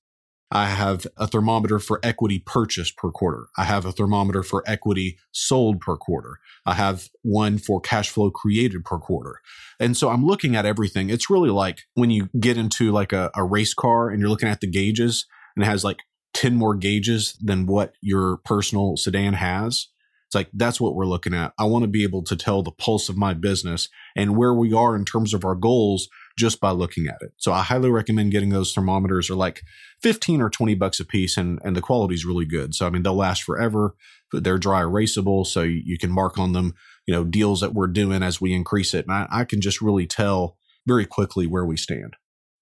I 0.51 0.65
have 0.65 1.07
a 1.15 1.27
thermometer 1.27 1.79
for 1.79 1.99
equity 2.03 2.39
purchased 2.39 2.97
per 2.97 3.09
quarter. 3.09 3.47
I 3.57 3.63
have 3.63 3.85
a 3.85 3.91
thermometer 3.91 4.43
for 4.43 4.63
equity 4.67 5.17
sold 5.31 5.79
per 5.79 5.95
quarter. 5.95 6.39
I 6.65 6.73
have 6.73 7.09
one 7.21 7.57
for 7.57 7.79
cash 7.79 8.09
flow 8.09 8.31
created 8.31 8.83
per 8.83 8.97
quarter. 8.97 9.39
And 9.79 9.95
so 9.95 10.09
I'm 10.09 10.25
looking 10.25 10.55
at 10.57 10.65
everything. 10.65 11.09
It's 11.09 11.29
really 11.29 11.49
like 11.49 11.83
when 11.93 12.11
you 12.11 12.29
get 12.37 12.57
into 12.57 12.91
like 12.91 13.13
a, 13.13 13.31
a 13.33 13.43
race 13.43 13.73
car 13.73 14.09
and 14.09 14.19
you're 14.19 14.29
looking 14.29 14.49
at 14.49 14.59
the 14.59 14.67
gauges 14.67 15.25
and 15.55 15.63
it 15.63 15.67
has 15.67 15.85
like 15.85 15.99
10 16.33 16.55
more 16.55 16.75
gauges 16.75 17.37
than 17.41 17.65
what 17.65 17.93
your 18.01 18.37
personal 18.37 18.97
sedan 18.97 19.33
has. 19.33 19.87
It's 20.31 20.35
like 20.35 20.49
that's 20.53 20.79
what 20.79 20.95
we're 20.95 21.05
looking 21.05 21.33
at. 21.33 21.51
I 21.59 21.65
want 21.65 21.83
to 21.83 21.89
be 21.89 22.03
able 22.03 22.23
to 22.23 22.37
tell 22.37 22.63
the 22.63 22.71
pulse 22.71 23.09
of 23.09 23.17
my 23.17 23.33
business 23.33 23.89
and 24.15 24.37
where 24.37 24.53
we 24.53 24.71
are 24.71 24.95
in 24.95 25.03
terms 25.03 25.33
of 25.33 25.43
our 25.43 25.55
goals 25.55 26.07
just 26.39 26.61
by 26.61 26.71
looking 26.71 27.07
at 27.07 27.17
it. 27.19 27.33
So 27.35 27.51
I 27.51 27.63
highly 27.63 27.89
recommend 27.89 28.31
getting 28.31 28.47
those 28.47 28.73
thermometers 28.73 29.29
are 29.29 29.35
like 29.35 29.61
15 30.01 30.41
or 30.41 30.49
20 30.49 30.73
bucks 30.75 31.01
a 31.01 31.05
piece 31.05 31.35
and, 31.35 31.59
and 31.65 31.75
the 31.75 31.81
quality 31.81 32.15
is 32.15 32.23
really 32.23 32.45
good. 32.45 32.73
So, 32.73 32.87
I 32.87 32.89
mean, 32.91 33.03
they'll 33.03 33.13
last 33.13 33.43
forever. 33.43 33.93
but 34.31 34.45
They're 34.45 34.57
dry 34.57 34.83
erasable. 34.83 35.45
So 35.45 35.63
you, 35.63 35.97
can 35.97 36.11
mark 36.11 36.37
on 36.37 36.53
them, 36.53 36.75
you 37.05 37.13
know, 37.13 37.25
deals 37.25 37.59
that 37.59 37.73
we're 37.73 37.87
doing 37.87 38.23
as 38.23 38.39
we 38.39 38.53
increase 38.53 38.93
it. 38.93 39.05
And 39.07 39.13
I, 39.13 39.27
I 39.29 39.43
can 39.43 39.59
just 39.59 39.81
really 39.81 40.07
tell 40.07 40.55
very 40.87 41.05
quickly 41.05 41.45
where 41.45 41.65
we 41.65 41.75
stand. 41.75 42.15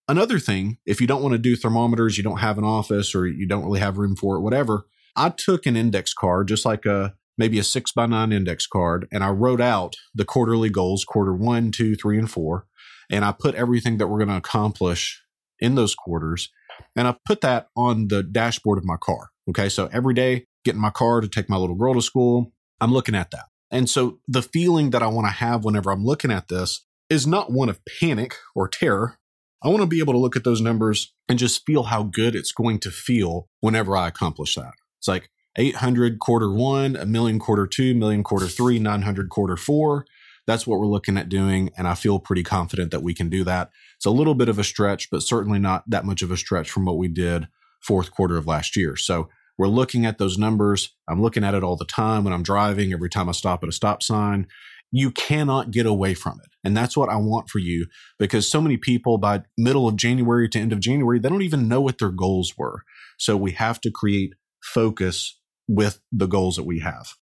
Another 0.08 0.40
thing, 0.40 0.80
if 0.88 1.00
you 1.00 1.06
don't 1.06 1.22
want 1.22 1.34
to 1.34 1.38
do 1.38 1.56
thermometers, 1.56 2.18
you 2.18 2.24
don't 2.24 2.40
have 2.40 2.58
an 2.58 2.64
office 2.64 3.14
or 3.14 3.28
you 3.28 3.48
don't 3.48 3.64
really 3.64 3.80
have 3.80 4.00
room 4.00 4.16
for 4.16 4.38
it, 4.38 4.42
whatever, 4.42 4.88
I 5.16 5.30
took 5.30 5.68
an 5.68 5.76
index 5.76 6.16
card, 6.16 6.48
just 6.48 6.66
like 6.66 6.88
a 6.88 7.14
maybe 7.40 7.58
a 7.58 7.64
six 7.64 7.92
by 7.92 8.06
nine 8.06 8.32
index 8.32 8.68
card, 8.68 9.08
and 9.12 9.24
I 9.24 9.30
wrote 9.30 9.62
out 9.62 9.96
the 10.14 10.26
quarterly 10.26 10.70
goals, 10.70 11.04
quarter 11.04 11.34
one, 11.34 11.72
two, 11.72 11.96
three, 11.96 12.20
and 12.20 12.30
four 12.30 12.68
and 13.10 13.26
I 13.26 13.32
put 13.32 13.56
everything 13.56 13.98
that 13.98 14.08
we're 14.08 14.20
going 14.20 14.30
to 14.30 14.38
accomplish 14.38 15.24
in 15.60 15.76
those 15.76 15.96
quarters. 15.96 16.50
And 16.96 17.08
I 17.08 17.16
put 17.26 17.42
that 17.42 17.68
on 17.76 18.08
the 18.08 18.24
dashboard 18.24 18.78
of 18.78 18.86
my 18.86 18.98
car. 18.98 19.30
Okay. 19.50 19.70
So 19.70 19.90
every 19.92 20.14
day, 20.14 20.46
getting 20.64 20.82
my 20.82 20.92
car 20.92 21.22
to 21.22 21.28
take 21.28 21.50
my 21.50 21.58
little 21.58 21.76
girl 21.76 21.96
to 21.96 22.02
school, 22.02 22.54
I'm 22.80 22.94
looking 22.94 23.16
at 23.16 23.32
that. 23.32 23.46
And 23.72 23.90
so 23.90 24.20
the 24.28 24.42
feeling 24.42 24.92
that 24.92 25.04
I 25.04 25.08
want 25.08 25.28
to 25.28 25.34
have 25.34 25.64
whenever 25.64 25.92
I'm 25.92 26.04
looking 26.04 26.32
at 26.32 26.48
this 26.48 26.86
is 27.10 27.26
not 27.26 27.52
one 27.52 27.70
of 27.70 27.80
panic 28.00 28.36
or 28.56 28.68
terror. 28.68 29.18
I 29.64 29.68
want 29.68 29.82
to 29.82 29.88
be 29.88 30.00
able 30.00 30.14
to 30.14 30.20
look 30.20 30.36
at 30.36 30.44
those 30.44 30.62
numbers 30.62 31.14
and 31.28 31.38
just 31.38 31.66
feel 31.66 31.84
how 31.84 32.04
good 32.04 32.36
it's 32.36 32.54
going 32.54 32.80
to 32.80 32.92
feel 32.92 33.50
whenever 33.60 33.98
I 33.98 34.08
accomplish 34.08 34.56
that. 34.56 34.74
It's 35.00 35.08
like 35.08 35.30
800 35.58 36.20
quarter 36.20 36.52
one, 36.52 36.96
a 36.96 37.06
million 37.06 37.40
quarter 37.40 37.68
two, 37.68 37.96
million 37.96 38.24
quarter 38.24 38.48
three, 38.48 38.80
900 38.80 39.30
quarter 39.30 39.58
four. 39.58 40.06
That's 40.48 40.66
what 40.66 40.80
we're 40.80 40.88
looking 40.88 41.18
at 41.18 41.30
doing. 41.30 41.70
And 41.78 41.88
I 41.88 41.94
feel 41.94 42.20
pretty 42.20 42.44
confident 42.44 42.92
that 42.92 43.04
we 43.04 43.14
can 43.14 43.30
do 43.30 43.44
that. 43.44 43.70
It's 43.98 44.06
a 44.06 44.12
little 44.12 44.34
bit 44.34 44.50
of 44.50 44.58
a 44.58 44.64
stretch, 44.64 45.10
but 45.12 45.22
certainly 45.22 45.60
not 45.60 45.84
that 45.88 46.06
much 46.06 46.22
of 46.22 46.32
a 46.32 46.38
stretch 46.38 46.72
from 46.72 46.86
what 46.86 46.98
we 46.98 47.08
did 47.08 47.48
fourth 47.82 48.12
quarter 48.12 48.38
of 48.38 48.48
last 48.48 48.76
year. 48.76 48.96
So 48.96 49.30
we're 49.58 49.68
looking 49.68 50.06
at 50.06 50.18
those 50.18 50.38
numbers. 50.38 50.96
I'm 51.08 51.22
looking 51.22 51.44
at 51.44 51.54
it 51.54 51.64
all 51.64 51.76
the 51.76 51.86
time 51.86 52.24
when 52.24 52.34
I'm 52.34 52.44
driving, 52.44 52.94
every 52.94 53.10
time 53.10 53.30
I 53.30 53.34
stop 53.34 53.62
at 53.62 53.70
a 53.70 53.74
stop 53.74 54.02
sign. 54.02 54.48
You 54.92 55.12
cannot 55.12 55.72
get 55.72 55.86
away 55.86 56.14
from 56.14 56.40
it. 56.44 56.50
And 56.64 56.76
that's 56.76 56.98
what 56.98 57.10
I 57.10 57.18
want 57.18 57.50
for 57.50 57.60
you 57.60 57.86
because 58.18 58.50
so 58.50 58.62
many 58.62 58.78
people 58.78 59.18
by 59.18 59.44
middle 59.58 59.88
of 59.88 59.98
January 59.98 60.50
to 60.50 60.60
end 60.60 60.74
of 60.74 60.80
January, 60.80 61.20
they 61.20 61.30
don't 61.30 61.42
even 61.42 61.68
know 61.68 61.82
what 61.82 62.00
their 62.00 62.10
goals 62.10 62.54
were. 62.58 62.84
So 63.18 63.38
we 63.38 63.52
have 63.52 63.80
to 63.82 63.92
create 63.92 64.34
focus 64.64 65.39
with 65.70 66.02
the 66.12 66.28
goals 66.28 66.58
that 66.58 66.66
we 66.66 66.80
have. 66.80 67.14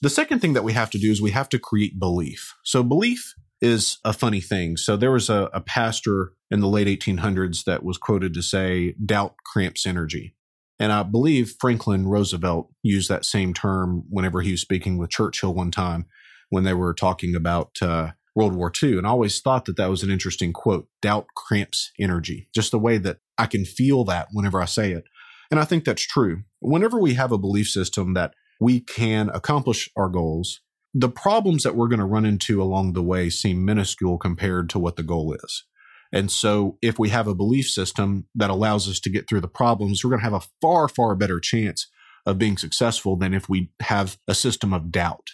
The 0.00 0.10
second 0.10 0.38
thing 0.38 0.52
that 0.52 0.62
we 0.62 0.74
have 0.74 0.90
to 0.90 0.98
do 0.98 1.10
is 1.10 1.20
we 1.20 1.32
have 1.32 1.48
to 1.48 1.58
create 1.58 1.98
belief. 1.98 2.54
So 2.62 2.84
belief 2.84 3.34
is 3.60 3.98
a 4.04 4.12
funny 4.12 4.40
thing. 4.40 4.76
So 4.76 4.96
there 4.96 5.10
was 5.10 5.28
a, 5.28 5.50
a 5.52 5.60
pastor 5.60 6.34
in 6.50 6.60
the 6.60 6.68
late 6.68 6.86
1800s 6.86 7.64
that 7.64 7.82
was 7.82 7.98
quoted 7.98 8.34
to 8.34 8.42
say, 8.42 8.94
doubt 9.04 9.34
cramps 9.44 9.86
energy. 9.86 10.36
And 10.78 10.92
I 10.92 11.02
believe 11.02 11.56
Franklin 11.58 12.06
Roosevelt 12.06 12.70
used 12.82 13.08
that 13.08 13.24
same 13.24 13.52
term 13.52 14.04
whenever 14.08 14.42
he 14.42 14.52
was 14.52 14.60
speaking 14.60 14.96
with 14.96 15.10
Churchill 15.10 15.52
one 15.52 15.72
time 15.72 16.06
when 16.50 16.62
they 16.62 16.74
were 16.74 16.94
talking 16.94 17.34
about 17.34 17.70
uh, 17.82 18.12
World 18.36 18.54
War 18.54 18.70
II. 18.80 18.98
And 18.98 19.06
I 19.06 19.10
always 19.10 19.40
thought 19.40 19.64
that 19.64 19.76
that 19.76 19.90
was 19.90 20.04
an 20.04 20.10
interesting 20.10 20.52
quote 20.52 20.86
doubt 21.02 21.26
cramps 21.34 21.90
energy, 21.98 22.48
just 22.54 22.70
the 22.70 22.78
way 22.78 22.98
that 22.98 23.18
I 23.36 23.46
can 23.46 23.64
feel 23.64 24.04
that 24.04 24.28
whenever 24.32 24.62
I 24.62 24.66
say 24.66 24.92
it. 24.92 25.04
And 25.50 25.58
I 25.58 25.64
think 25.64 25.84
that's 25.84 26.06
true. 26.06 26.42
Whenever 26.60 26.98
we 26.98 27.14
have 27.14 27.32
a 27.32 27.38
belief 27.38 27.68
system 27.68 28.14
that 28.14 28.34
we 28.60 28.80
can 28.80 29.30
accomplish 29.30 29.88
our 29.96 30.08
goals, 30.08 30.60
the 30.94 31.08
problems 31.08 31.62
that 31.62 31.76
we're 31.76 31.88
going 31.88 32.00
to 32.00 32.04
run 32.04 32.24
into 32.24 32.62
along 32.62 32.92
the 32.92 33.02
way 33.02 33.30
seem 33.30 33.64
minuscule 33.64 34.18
compared 34.18 34.68
to 34.70 34.78
what 34.78 34.96
the 34.96 35.02
goal 35.02 35.32
is. 35.32 35.64
And 36.12 36.30
so, 36.30 36.78
if 36.80 36.98
we 36.98 37.10
have 37.10 37.26
a 37.26 37.34
belief 37.34 37.68
system 37.68 38.26
that 38.34 38.50
allows 38.50 38.88
us 38.88 38.98
to 39.00 39.10
get 39.10 39.28
through 39.28 39.42
the 39.42 39.48
problems, 39.48 40.02
we're 40.02 40.10
going 40.10 40.20
to 40.20 40.24
have 40.24 40.32
a 40.32 40.46
far, 40.60 40.88
far 40.88 41.14
better 41.14 41.38
chance 41.38 41.86
of 42.24 42.38
being 42.38 42.56
successful 42.56 43.16
than 43.16 43.34
if 43.34 43.48
we 43.48 43.70
have 43.80 44.18
a 44.26 44.34
system 44.34 44.72
of 44.72 44.90
doubt. 44.90 45.28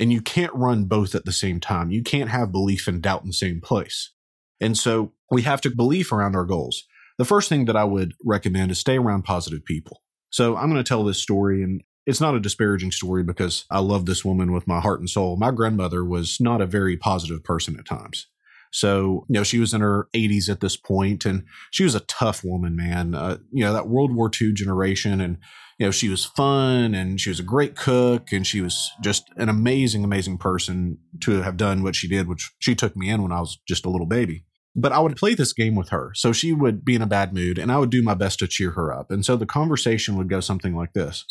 And 0.00 0.12
you 0.12 0.20
can't 0.20 0.54
run 0.54 0.84
both 0.84 1.14
at 1.14 1.24
the 1.24 1.32
same 1.32 1.60
time. 1.60 1.90
You 1.90 2.02
can't 2.02 2.30
have 2.30 2.52
belief 2.52 2.88
and 2.88 3.00
doubt 3.00 3.22
in 3.22 3.28
the 3.28 3.32
same 3.32 3.60
place. 3.60 4.12
And 4.60 4.76
so, 4.76 5.12
we 5.30 5.42
have 5.42 5.60
to 5.60 5.70
believe 5.70 6.12
around 6.12 6.34
our 6.34 6.44
goals. 6.44 6.84
The 7.18 7.24
first 7.24 7.48
thing 7.48 7.64
that 7.66 7.76
I 7.76 7.84
would 7.84 8.14
recommend 8.24 8.70
is 8.70 8.78
stay 8.78 8.96
around 8.96 9.22
positive 9.22 9.64
people. 9.64 10.02
So, 10.30 10.56
I'm 10.56 10.70
going 10.70 10.82
to 10.82 10.88
tell 10.88 11.04
this 11.04 11.20
story, 11.20 11.62
and 11.62 11.82
it's 12.06 12.20
not 12.20 12.34
a 12.34 12.40
disparaging 12.40 12.92
story 12.92 13.22
because 13.22 13.66
I 13.70 13.80
love 13.80 14.06
this 14.06 14.24
woman 14.24 14.52
with 14.52 14.66
my 14.66 14.80
heart 14.80 15.00
and 15.00 15.10
soul. 15.10 15.36
My 15.36 15.50
grandmother 15.50 16.04
was 16.04 16.38
not 16.40 16.60
a 16.60 16.66
very 16.66 16.96
positive 16.96 17.44
person 17.44 17.76
at 17.78 17.86
times. 17.86 18.26
So, 18.72 19.26
you 19.28 19.34
know, 19.34 19.42
she 19.42 19.58
was 19.58 19.74
in 19.74 19.80
her 19.80 20.08
80s 20.14 20.48
at 20.48 20.60
this 20.60 20.76
point 20.76 21.24
and 21.24 21.44
she 21.70 21.84
was 21.84 21.94
a 21.94 22.00
tough 22.00 22.44
woman, 22.44 22.76
man. 22.76 23.14
Uh, 23.14 23.38
you 23.52 23.64
know, 23.64 23.72
that 23.72 23.88
World 23.88 24.14
War 24.14 24.30
II 24.40 24.52
generation. 24.52 25.20
And, 25.20 25.38
you 25.78 25.86
know, 25.86 25.90
she 25.90 26.08
was 26.08 26.24
fun 26.24 26.94
and 26.94 27.20
she 27.20 27.30
was 27.30 27.40
a 27.40 27.44
great 27.44 27.76
cook 27.76 28.32
and 28.32 28.46
she 28.46 28.60
was 28.60 28.90
just 29.02 29.30
an 29.36 29.48
amazing, 29.48 30.04
amazing 30.04 30.38
person 30.38 30.98
to 31.20 31.42
have 31.42 31.56
done 31.56 31.82
what 31.82 31.94
she 31.94 32.08
did, 32.08 32.28
which 32.28 32.50
she 32.58 32.74
took 32.74 32.96
me 32.96 33.08
in 33.08 33.22
when 33.22 33.32
I 33.32 33.40
was 33.40 33.58
just 33.66 33.86
a 33.86 33.90
little 33.90 34.06
baby. 34.06 34.44
But 34.80 34.92
I 34.92 35.00
would 35.00 35.16
play 35.16 35.34
this 35.34 35.52
game 35.52 35.74
with 35.74 35.88
her. 35.88 36.12
So 36.14 36.32
she 36.32 36.52
would 36.52 36.84
be 36.84 36.94
in 36.94 37.02
a 37.02 37.06
bad 37.06 37.34
mood 37.34 37.58
and 37.58 37.72
I 37.72 37.78
would 37.78 37.90
do 37.90 38.02
my 38.02 38.14
best 38.14 38.38
to 38.38 38.46
cheer 38.46 38.70
her 38.72 38.92
up. 38.92 39.10
And 39.10 39.24
so 39.24 39.36
the 39.36 39.46
conversation 39.46 40.16
would 40.16 40.28
go 40.28 40.40
something 40.40 40.76
like 40.76 40.92
this 40.92 41.24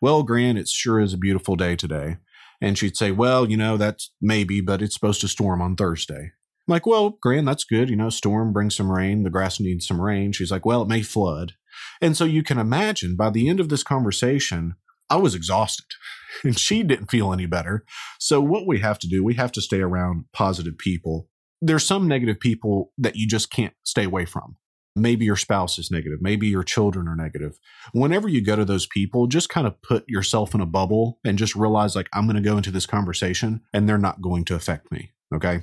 Well, 0.00 0.22
Gran, 0.22 0.56
it 0.56 0.68
sure 0.68 1.00
is 1.00 1.12
a 1.12 1.18
beautiful 1.18 1.56
day 1.56 1.74
today. 1.76 2.18
And 2.60 2.78
she'd 2.78 2.96
say, 2.96 3.10
Well, 3.10 3.50
you 3.50 3.56
know, 3.56 3.76
that's 3.76 4.12
maybe, 4.20 4.60
but 4.60 4.82
it's 4.82 4.94
supposed 4.94 5.20
to 5.22 5.28
storm 5.28 5.60
on 5.60 5.76
Thursday. 5.76 6.32
I'm 6.68 6.72
like, 6.72 6.86
well, 6.86 7.18
Gran, 7.20 7.44
that's 7.44 7.64
good. 7.64 7.90
You 7.90 7.96
know, 7.96 8.08
storm 8.08 8.52
brings 8.52 8.76
some 8.76 8.90
rain. 8.90 9.24
The 9.24 9.30
grass 9.30 9.58
needs 9.58 9.86
some 9.86 10.00
rain. 10.00 10.30
She's 10.30 10.52
like, 10.52 10.64
well, 10.64 10.82
it 10.82 10.88
may 10.88 11.02
flood. 11.02 11.54
And 12.00 12.16
so 12.16 12.24
you 12.24 12.44
can 12.44 12.58
imagine 12.58 13.16
by 13.16 13.30
the 13.30 13.48
end 13.48 13.58
of 13.58 13.68
this 13.68 13.82
conversation, 13.82 14.76
I 15.10 15.16
was 15.16 15.34
exhausted 15.34 15.86
and 16.44 16.56
she 16.56 16.84
didn't 16.84 17.10
feel 17.10 17.32
any 17.32 17.46
better. 17.46 17.84
So 18.20 18.40
what 18.40 18.66
we 18.66 18.78
have 18.78 18.98
to 19.00 19.08
do, 19.08 19.24
we 19.24 19.34
have 19.34 19.50
to 19.52 19.60
stay 19.60 19.80
around 19.80 20.26
positive 20.32 20.78
people. 20.78 21.28
There's 21.64 21.86
some 21.86 22.08
negative 22.08 22.40
people 22.40 22.92
that 22.98 23.14
you 23.14 23.28
just 23.28 23.50
can't 23.50 23.72
stay 23.84 24.04
away 24.04 24.24
from. 24.24 24.56
Maybe 24.96 25.24
your 25.24 25.36
spouse 25.36 25.78
is 25.78 25.90
negative. 25.90 26.18
Maybe 26.20 26.48
your 26.48 26.64
children 26.64 27.06
are 27.06 27.16
negative. 27.16 27.56
Whenever 27.92 28.28
you 28.28 28.44
go 28.44 28.56
to 28.56 28.64
those 28.64 28.86
people, 28.86 29.28
just 29.28 29.48
kind 29.48 29.66
of 29.66 29.80
put 29.80 30.04
yourself 30.08 30.54
in 30.54 30.60
a 30.60 30.66
bubble 30.66 31.20
and 31.24 31.38
just 31.38 31.54
realize, 31.54 31.94
like, 31.96 32.08
I'm 32.12 32.26
going 32.26 32.36
to 32.36 32.42
go 32.42 32.56
into 32.56 32.72
this 32.72 32.84
conversation 32.84 33.62
and 33.72 33.88
they're 33.88 33.96
not 33.96 34.20
going 34.20 34.44
to 34.46 34.56
affect 34.56 34.90
me. 34.90 35.12
Okay. 35.34 35.62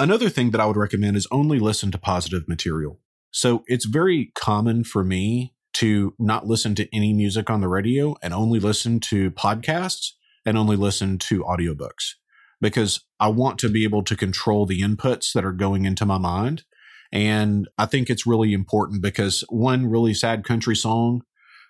Another 0.00 0.30
thing 0.30 0.50
that 0.50 0.60
I 0.60 0.66
would 0.66 0.76
recommend 0.76 1.16
is 1.16 1.28
only 1.30 1.58
listen 1.60 1.90
to 1.92 1.98
positive 1.98 2.48
material. 2.48 2.98
So 3.30 3.62
it's 3.66 3.84
very 3.84 4.32
common 4.34 4.84
for 4.84 5.04
me 5.04 5.54
to 5.74 6.14
not 6.18 6.46
listen 6.46 6.74
to 6.76 6.88
any 6.96 7.12
music 7.12 7.50
on 7.50 7.60
the 7.60 7.68
radio 7.68 8.16
and 8.22 8.32
only 8.32 8.58
listen 8.58 9.00
to 9.00 9.30
podcasts 9.30 10.12
and 10.46 10.56
only 10.56 10.76
listen 10.76 11.18
to 11.18 11.44
audiobooks 11.44 12.14
because 12.60 13.04
I 13.20 13.28
want 13.28 13.58
to 13.60 13.68
be 13.68 13.84
able 13.84 14.02
to 14.04 14.16
control 14.16 14.66
the 14.66 14.80
inputs 14.80 15.32
that 15.34 15.44
are 15.44 15.52
going 15.52 15.84
into 15.84 16.06
my 16.06 16.18
mind. 16.18 16.64
And 17.12 17.68
I 17.78 17.86
think 17.86 18.10
it's 18.10 18.26
really 18.26 18.52
important 18.52 19.02
because 19.02 19.44
one 19.48 19.86
really 19.86 20.14
sad 20.14 20.44
country 20.44 20.74
song, 20.74 21.22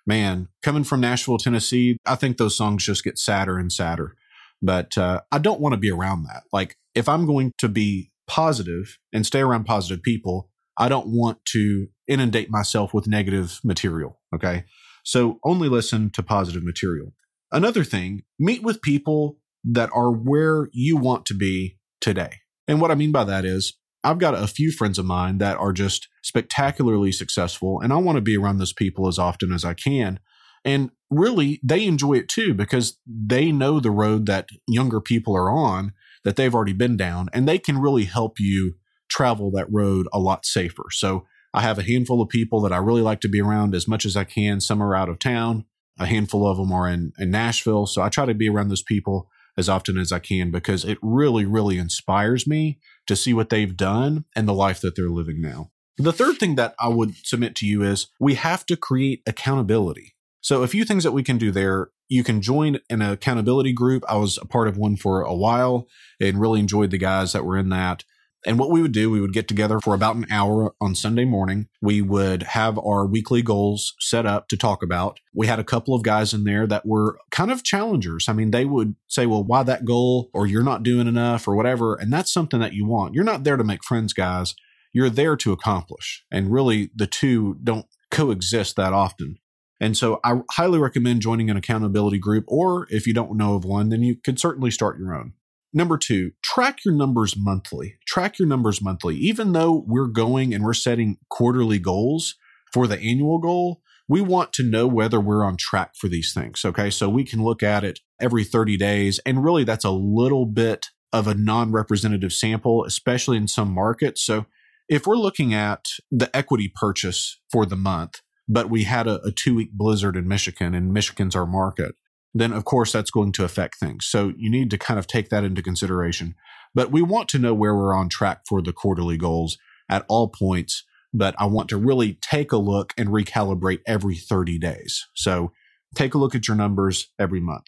man, 0.05 0.47
coming 0.63 0.83
from 0.83 1.01
Nashville, 1.01 1.37
Tennessee, 1.37 1.97
I 2.05 2.15
think 2.15 2.37
those 2.37 2.57
songs 2.57 2.85
just 2.85 3.03
get 3.03 3.19
sadder 3.19 3.57
and 3.57 3.71
sadder. 3.71 4.15
But 4.61 4.97
uh, 4.97 5.21
I 5.31 5.37
don't 5.37 5.61
want 5.61 5.73
to 5.73 5.79
be 5.79 5.91
around 5.91 6.23
that. 6.23 6.43
Like, 6.51 6.77
if 6.95 7.07
I'm 7.07 7.27
going 7.27 7.53
to 7.59 7.69
be 7.69 8.11
positive 8.25 8.97
and 9.13 9.25
stay 9.25 9.41
around 9.41 9.65
positive 9.65 10.01
people, 10.01 10.49
I 10.77 10.89
don't 10.89 11.07
want 11.07 11.45
to 11.53 11.87
inundate 12.07 12.49
myself 12.49 12.93
with 12.93 13.07
negative 13.07 13.59
material. 13.63 14.19
Okay. 14.33 14.65
So 15.03 15.39
only 15.43 15.69
listen 15.69 16.09
to 16.11 16.23
positive 16.23 16.63
material. 16.63 17.13
Another 17.51 17.83
thing, 17.83 18.23
meet 18.37 18.61
with 18.61 18.81
people 18.81 19.37
that 19.73 19.89
are 19.93 20.11
where 20.11 20.69
you 20.71 20.97
want 20.97 21.25
to 21.27 21.33
be 21.33 21.77
today. 22.01 22.39
And 22.67 22.81
what 22.81 22.91
I 22.91 22.95
mean 22.95 23.11
by 23.11 23.23
that 23.25 23.45
is, 23.45 23.73
I've 24.03 24.19
got 24.19 24.35
a 24.35 24.47
few 24.47 24.71
friends 24.71 24.99
of 24.99 25.05
mine 25.05 25.39
that 25.39 25.57
are 25.57 25.73
just 25.73 26.07
spectacularly 26.23 27.11
successful, 27.11 27.81
and 27.81 27.91
I 27.91 27.97
want 27.97 28.17
to 28.17 28.21
be 28.21 28.37
around 28.37 28.57
those 28.57 28.73
people 28.73 29.07
as 29.07 29.19
often 29.19 29.51
as 29.51 29.65
I 29.65 29.73
can. 29.73 30.19
And 30.63 30.91
really, 31.09 31.59
they 31.63 31.85
enjoy 31.85 32.13
it 32.13 32.29
too 32.29 32.53
because 32.53 32.99
they 33.05 33.51
know 33.51 33.79
the 33.79 33.91
road 33.91 34.25
that 34.27 34.49
younger 34.67 35.01
people 35.01 35.35
are 35.35 35.51
on 35.51 35.93
that 36.23 36.35
they've 36.35 36.53
already 36.53 36.73
been 36.73 36.97
down, 36.97 37.29
and 37.33 37.47
they 37.47 37.57
can 37.57 37.79
really 37.79 38.05
help 38.05 38.39
you 38.39 38.75
travel 39.09 39.51
that 39.51 39.67
road 39.71 40.07
a 40.13 40.19
lot 40.19 40.45
safer. 40.45 40.85
So 40.91 41.25
I 41.53 41.61
have 41.61 41.79
a 41.79 41.83
handful 41.83 42.21
of 42.21 42.29
people 42.29 42.61
that 42.61 42.73
I 42.73 42.77
really 42.77 43.01
like 43.01 43.21
to 43.21 43.29
be 43.29 43.41
around 43.41 43.73
as 43.73 43.87
much 43.87 44.05
as 44.05 44.15
I 44.15 44.25
can. 44.25 44.59
Some 44.61 44.83
are 44.83 44.95
out 44.95 45.09
of 45.09 45.19
town, 45.19 45.65
a 45.97 46.05
handful 46.05 46.47
of 46.47 46.57
them 46.57 46.71
are 46.71 46.87
in, 46.87 47.13
in 47.17 47.31
Nashville. 47.31 47.87
So 47.87 48.01
I 48.01 48.09
try 48.09 48.25
to 48.25 48.33
be 48.33 48.49
around 48.49 48.69
those 48.69 48.83
people 48.83 49.29
as 49.57 49.67
often 49.67 49.97
as 49.97 50.11
I 50.11 50.19
can 50.19 50.51
because 50.51 50.85
it 50.85 50.97
really, 51.01 51.45
really 51.45 51.77
inspires 51.77 52.47
me 52.47 52.79
to 53.07 53.15
see 53.15 53.33
what 53.33 53.49
they've 53.49 53.75
done 53.75 54.25
and 54.35 54.47
the 54.47 54.53
life 54.53 54.81
that 54.81 54.95
they're 54.95 55.09
living 55.09 55.41
now. 55.41 55.71
The 55.97 56.13
third 56.13 56.37
thing 56.37 56.55
that 56.55 56.75
I 56.79 56.89
would 56.89 57.15
submit 57.25 57.55
to 57.55 57.65
you 57.65 57.81
is 57.81 58.07
we 58.19 58.35
have 58.35 58.65
to 58.67 58.77
create 58.77 59.23
accountability. 59.25 60.13
So, 60.41 60.61
a 60.61 60.67
few 60.67 60.85
things 60.85 61.03
that 61.03 61.11
we 61.11 61.23
can 61.23 61.37
do 61.37 61.51
there. 61.51 61.89
You 62.09 62.23
can 62.23 62.41
join 62.41 62.79
an 62.89 63.01
accountability 63.01 63.73
group. 63.73 64.05
I 64.07 64.15
was 64.15 64.37
a 64.37 64.45
part 64.45 64.69
of 64.69 64.77
one 64.77 64.95
for 64.95 65.21
a 65.21 65.35
while 65.35 65.87
and 66.21 66.39
really 66.39 66.61
enjoyed 66.61 66.91
the 66.91 66.97
guys 66.97 67.33
that 67.33 67.43
were 67.43 67.57
in 67.57 67.67
that. 67.69 68.05
And 68.45 68.59
what 68.59 68.69
we 68.69 68.81
would 68.81 68.91
do, 68.91 69.09
we 69.09 69.19
would 69.19 69.33
get 69.33 69.47
together 69.47 69.79
for 69.79 69.93
about 69.93 70.15
an 70.15 70.27
hour 70.29 70.73
on 70.79 70.95
Sunday 70.95 71.25
morning. 71.25 71.67
We 71.81 72.01
would 72.01 72.43
have 72.43 72.77
our 72.77 73.05
weekly 73.05 73.41
goals 73.41 73.93
set 73.99 74.25
up 74.25 74.47
to 74.49 74.57
talk 74.57 74.83
about. 74.83 75.19
We 75.33 75.47
had 75.47 75.59
a 75.59 75.63
couple 75.65 75.93
of 75.95 76.03
guys 76.03 76.33
in 76.33 76.43
there 76.43 76.67
that 76.67 76.85
were 76.85 77.19
kind 77.31 77.51
of 77.51 77.63
challengers. 77.63 78.29
I 78.29 78.33
mean, 78.33 78.51
they 78.51 78.63
would 78.63 78.95
say, 79.07 79.25
well, 79.25 79.43
why 79.43 79.63
that 79.63 79.85
goal? 79.85 80.29
Or 80.33 80.45
you're 80.47 80.63
not 80.63 80.83
doing 80.83 81.07
enough 81.07 81.47
or 81.47 81.55
whatever. 81.55 81.95
And 81.95 82.13
that's 82.13 82.31
something 82.31 82.59
that 82.59 82.73
you 82.73 82.85
want. 82.85 83.15
You're 83.15 83.23
not 83.23 83.43
there 83.43 83.57
to 83.57 83.63
make 83.63 83.83
friends, 83.83 84.13
guys. 84.13 84.55
You're 84.93 85.09
there 85.09 85.35
to 85.37 85.51
accomplish. 85.51 86.23
And 86.31 86.51
really, 86.51 86.91
the 86.95 87.07
two 87.07 87.57
don't 87.63 87.87
coexist 88.11 88.75
that 88.77 88.93
often. 88.93 89.39
And 89.79 89.95
so 89.95 90.19
I 90.23 90.41
highly 90.51 90.79
recommend 90.79 91.21
joining 91.21 91.49
an 91.49 91.57
accountability 91.57 92.17
group, 92.17 92.45
or 92.47 92.87
if 92.89 93.05
you 93.05 93.13
don't 93.13 93.37
know 93.37 93.55
of 93.55 93.65
one, 93.65 93.89
then 93.89 94.01
you 94.01 94.15
could 94.15 94.39
certainly 94.39 94.71
start 94.71 94.97
your 94.97 95.13
own. 95.13 95.33
Number 95.73 95.97
two, 95.97 96.31
track 96.43 96.85
your 96.85 96.93
numbers 96.93 97.35
monthly. 97.37 97.95
Track 98.07 98.39
your 98.39 98.47
numbers 98.47 98.81
monthly. 98.81 99.15
Even 99.17 99.53
though 99.53 99.83
we're 99.85 100.07
going 100.07 100.53
and 100.53 100.63
we're 100.63 100.73
setting 100.73 101.17
quarterly 101.29 101.79
goals, 101.79 102.35
For 102.73 102.85
the 102.85 102.99
annual 102.99 103.39
goal, 103.39 103.81
we 104.09 104.19
want 104.19 104.51
to 104.53 104.63
know 104.63 104.87
whether 104.87 105.19
we're 105.21 105.43
on 105.43 105.55
track 105.57 105.95
for 105.95 106.07
these 106.09 106.33
things. 106.33 106.65
Okay. 106.65 106.89
So 106.89 107.09
we 107.09 107.23
can 107.23 107.43
look 107.43 107.63
at 107.63 107.83
it 107.83 107.99
every 108.19 108.43
30 108.43 108.77
days. 108.77 109.19
And 109.25 109.43
really, 109.43 109.63
that's 109.63 109.85
a 109.85 109.91
little 109.91 110.45
bit 110.45 110.87
of 111.13 111.27
a 111.27 111.33
non 111.33 111.71
representative 111.71 112.33
sample, 112.33 112.83
especially 112.83 113.37
in 113.37 113.47
some 113.47 113.71
markets. 113.73 114.23
So 114.23 114.45
if 114.89 115.05
we're 115.05 115.15
looking 115.15 115.53
at 115.53 115.85
the 116.11 116.33
equity 116.35 116.71
purchase 116.73 117.39
for 117.51 117.65
the 117.65 117.75
month, 117.75 118.21
but 118.47 118.69
we 118.69 118.83
had 118.83 119.07
a, 119.07 119.21
a 119.25 119.31
two 119.31 119.55
week 119.55 119.71
blizzard 119.73 120.15
in 120.15 120.27
Michigan 120.27 120.73
and 120.73 120.93
Michigan's 120.93 121.35
our 121.35 121.45
market, 121.45 121.95
then 122.39 122.53
of 122.53 122.65
course 122.65 122.91
that's 122.91 123.11
going 123.11 123.31
to 123.33 123.43
affect 123.43 123.79
things. 123.79 124.05
So 124.05 124.33
you 124.37 124.49
need 124.49 124.69
to 124.71 124.77
kind 124.77 124.99
of 124.99 125.07
take 125.07 125.29
that 125.29 125.43
into 125.43 125.61
consideration. 125.61 126.35
But 126.75 126.91
we 126.91 127.01
want 127.01 127.29
to 127.29 127.39
know 127.39 127.53
where 127.53 127.75
we're 127.75 127.95
on 127.95 128.09
track 128.09 128.41
for 128.47 128.61
the 128.61 128.73
quarterly 128.73 129.17
goals 129.17 129.57
at 129.89 130.05
all 130.07 130.27
points. 130.29 130.83
But 131.13 131.35
I 131.39 131.45
want 131.45 131.69
to 131.69 131.77
really 131.77 132.19
take 132.21 132.51
a 132.51 132.57
look 132.57 132.93
and 132.97 133.09
recalibrate 133.09 133.79
every 133.87 134.15
30 134.15 134.59
days. 134.59 135.07
So 135.15 135.51
take 135.95 136.13
a 136.13 136.17
look 136.17 136.35
at 136.35 136.47
your 136.47 136.57
numbers 136.57 137.07
every 137.17 137.39
month. 137.39 137.67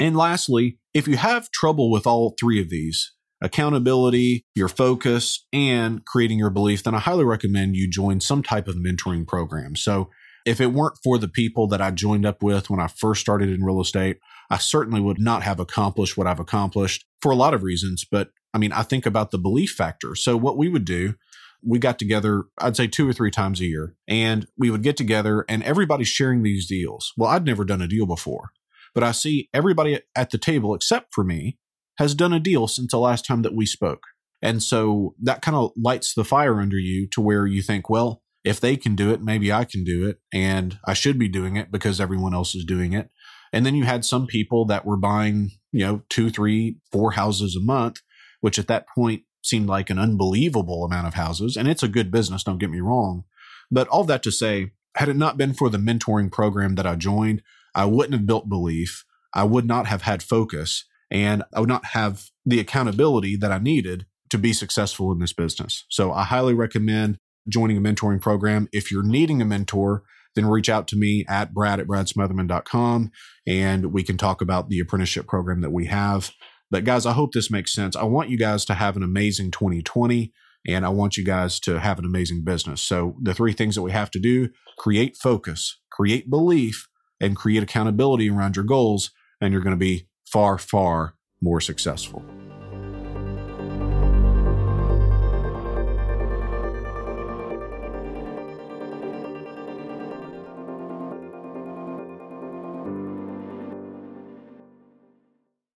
And 0.00 0.16
lastly, 0.16 0.78
if 0.94 1.06
you 1.06 1.16
have 1.18 1.50
trouble 1.50 1.90
with 1.90 2.06
all 2.06 2.34
three 2.40 2.60
of 2.60 2.70
these, 2.70 3.12
accountability, 3.42 4.44
your 4.54 4.68
focus, 4.68 5.46
and 5.52 6.04
creating 6.04 6.38
your 6.38 6.50
belief, 6.50 6.82
then 6.82 6.94
I 6.94 7.00
highly 7.00 7.24
recommend 7.24 7.76
you 7.76 7.88
join 7.88 8.20
some 8.20 8.42
type 8.42 8.66
of 8.66 8.76
mentoring 8.76 9.26
program. 9.26 9.76
So 9.76 10.10
if 10.50 10.60
it 10.60 10.72
weren't 10.72 10.98
for 11.04 11.16
the 11.16 11.28
people 11.28 11.68
that 11.68 11.80
I 11.80 11.92
joined 11.92 12.26
up 12.26 12.42
with 12.42 12.68
when 12.68 12.80
I 12.80 12.88
first 12.88 13.20
started 13.20 13.50
in 13.50 13.62
real 13.62 13.80
estate, 13.80 14.18
I 14.50 14.58
certainly 14.58 15.00
would 15.00 15.20
not 15.20 15.44
have 15.44 15.60
accomplished 15.60 16.16
what 16.16 16.26
I've 16.26 16.40
accomplished 16.40 17.06
for 17.22 17.30
a 17.30 17.36
lot 17.36 17.54
of 17.54 17.62
reasons. 17.62 18.04
But 18.04 18.30
I 18.52 18.58
mean, 18.58 18.72
I 18.72 18.82
think 18.82 19.06
about 19.06 19.30
the 19.30 19.38
belief 19.38 19.70
factor. 19.70 20.16
So 20.16 20.36
what 20.36 20.58
we 20.58 20.68
would 20.68 20.84
do, 20.84 21.14
we 21.62 21.78
got 21.78 22.00
together, 22.00 22.46
I'd 22.58 22.76
say 22.76 22.88
two 22.88 23.08
or 23.08 23.12
three 23.12 23.30
times 23.30 23.60
a 23.60 23.66
year, 23.66 23.94
and 24.08 24.48
we 24.58 24.72
would 24.72 24.82
get 24.82 24.96
together 24.96 25.44
and 25.48 25.62
everybody's 25.62 26.08
sharing 26.08 26.42
these 26.42 26.66
deals. 26.66 27.12
Well, 27.16 27.30
I'd 27.30 27.46
never 27.46 27.64
done 27.64 27.80
a 27.80 27.86
deal 27.86 28.06
before, 28.06 28.50
but 28.92 29.04
I 29.04 29.12
see 29.12 29.48
everybody 29.54 30.00
at 30.16 30.30
the 30.30 30.38
table, 30.38 30.74
except 30.74 31.14
for 31.14 31.22
me, 31.22 31.58
has 31.98 32.12
done 32.16 32.32
a 32.32 32.40
deal 32.40 32.66
since 32.66 32.90
the 32.90 32.98
last 32.98 33.24
time 33.24 33.42
that 33.42 33.54
we 33.54 33.66
spoke. 33.66 34.02
And 34.42 34.60
so 34.64 35.14
that 35.22 35.42
kind 35.42 35.56
of 35.56 35.70
lights 35.76 36.12
the 36.12 36.24
fire 36.24 36.58
under 36.58 36.78
you 36.78 37.06
to 37.12 37.20
where 37.20 37.46
you 37.46 37.62
think, 37.62 37.88
well, 37.88 38.22
if 38.44 38.60
they 38.60 38.76
can 38.76 38.94
do 38.96 39.10
it, 39.10 39.22
maybe 39.22 39.52
I 39.52 39.64
can 39.64 39.84
do 39.84 40.08
it. 40.08 40.18
And 40.32 40.78
I 40.86 40.94
should 40.94 41.18
be 41.18 41.28
doing 41.28 41.56
it 41.56 41.70
because 41.70 42.00
everyone 42.00 42.34
else 42.34 42.54
is 42.54 42.64
doing 42.64 42.92
it. 42.92 43.10
And 43.52 43.66
then 43.66 43.74
you 43.74 43.84
had 43.84 44.04
some 44.04 44.26
people 44.26 44.64
that 44.66 44.86
were 44.86 44.96
buying, 44.96 45.50
you 45.72 45.84
know, 45.84 46.02
two, 46.08 46.30
three, 46.30 46.76
four 46.92 47.12
houses 47.12 47.56
a 47.56 47.60
month, 47.64 48.00
which 48.40 48.58
at 48.58 48.68
that 48.68 48.86
point 48.94 49.22
seemed 49.42 49.66
like 49.66 49.90
an 49.90 49.98
unbelievable 49.98 50.84
amount 50.84 51.06
of 51.06 51.14
houses. 51.14 51.56
And 51.56 51.68
it's 51.68 51.82
a 51.82 51.88
good 51.88 52.10
business, 52.10 52.44
don't 52.44 52.58
get 52.58 52.70
me 52.70 52.80
wrong. 52.80 53.24
But 53.70 53.88
all 53.88 54.04
that 54.04 54.22
to 54.24 54.32
say, 54.32 54.72
had 54.96 55.08
it 55.08 55.16
not 55.16 55.36
been 55.36 55.54
for 55.54 55.68
the 55.68 55.78
mentoring 55.78 56.30
program 56.30 56.74
that 56.76 56.86
I 56.86 56.96
joined, 56.96 57.42
I 57.74 57.84
wouldn't 57.84 58.14
have 58.14 58.26
built 58.26 58.48
belief. 58.48 59.04
I 59.34 59.44
would 59.44 59.66
not 59.66 59.86
have 59.86 60.02
had 60.02 60.22
focus 60.22 60.84
and 61.10 61.42
I 61.54 61.60
would 61.60 61.68
not 61.68 61.86
have 61.86 62.30
the 62.44 62.60
accountability 62.60 63.36
that 63.36 63.52
I 63.52 63.58
needed 63.58 64.06
to 64.30 64.38
be 64.38 64.52
successful 64.52 65.10
in 65.12 65.18
this 65.18 65.32
business. 65.32 65.84
So 65.88 66.12
I 66.12 66.24
highly 66.24 66.54
recommend 66.54 67.18
joining 67.48 67.76
a 67.76 67.80
mentoring 67.80 68.20
program. 68.20 68.68
If 68.72 68.90
you're 68.90 69.02
needing 69.02 69.40
a 69.40 69.44
mentor, 69.44 70.02
then 70.34 70.46
reach 70.46 70.68
out 70.68 70.86
to 70.88 70.96
me 70.96 71.24
at 71.28 71.52
brad 71.52 71.80
at 71.80 71.86
bradsmotherman.com 71.86 73.10
and 73.46 73.92
we 73.92 74.02
can 74.02 74.16
talk 74.16 74.40
about 74.40 74.68
the 74.68 74.78
apprenticeship 74.78 75.26
program 75.26 75.60
that 75.60 75.72
we 75.72 75.86
have. 75.86 76.30
But 76.70 76.84
guys, 76.84 77.04
I 77.04 77.12
hope 77.12 77.32
this 77.32 77.50
makes 77.50 77.74
sense. 77.74 77.96
I 77.96 78.04
want 78.04 78.30
you 78.30 78.38
guys 78.38 78.64
to 78.66 78.74
have 78.74 78.96
an 78.96 79.02
amazing 79.02 79.50
2020 79.50 80.32
and 80.66 80.84
I 80.84 80.90
want 80.90 81.16
you 81.16 81.24
guys 81.24 81.58
to 81.60 81.80
have 81.80 81.98
an 81.98 82.04
amazing 82.04 82.44
business. 82.44 82.82
So 82.82 83.16
the 83.20 83.34
three 83.34 83.52
things 83.52 83.74
that 83.74 83.82
we 83.82 83.92
have 83.92 84.10
to 84.12 84.20
do, 84.20 84.50
create 84.78 85.16
focus, 85.16 85.80
create 85.90 86.30
belief, 86.30 86.88
and 87.20 87.36
create 87.36 87.62
accountability 87.62 88.30
around 88.30 88.56
your 88.56 88.64
goals, 88.64 89.10
and 89.40 89.52
you're 89.52 89.62
going 89.62 89.76
to 89.76 89.78
be 89.78 90.08
far, 90.26 90.58
far 90.58 91.14
more 91.40 91.60
successful. 91.60 92.24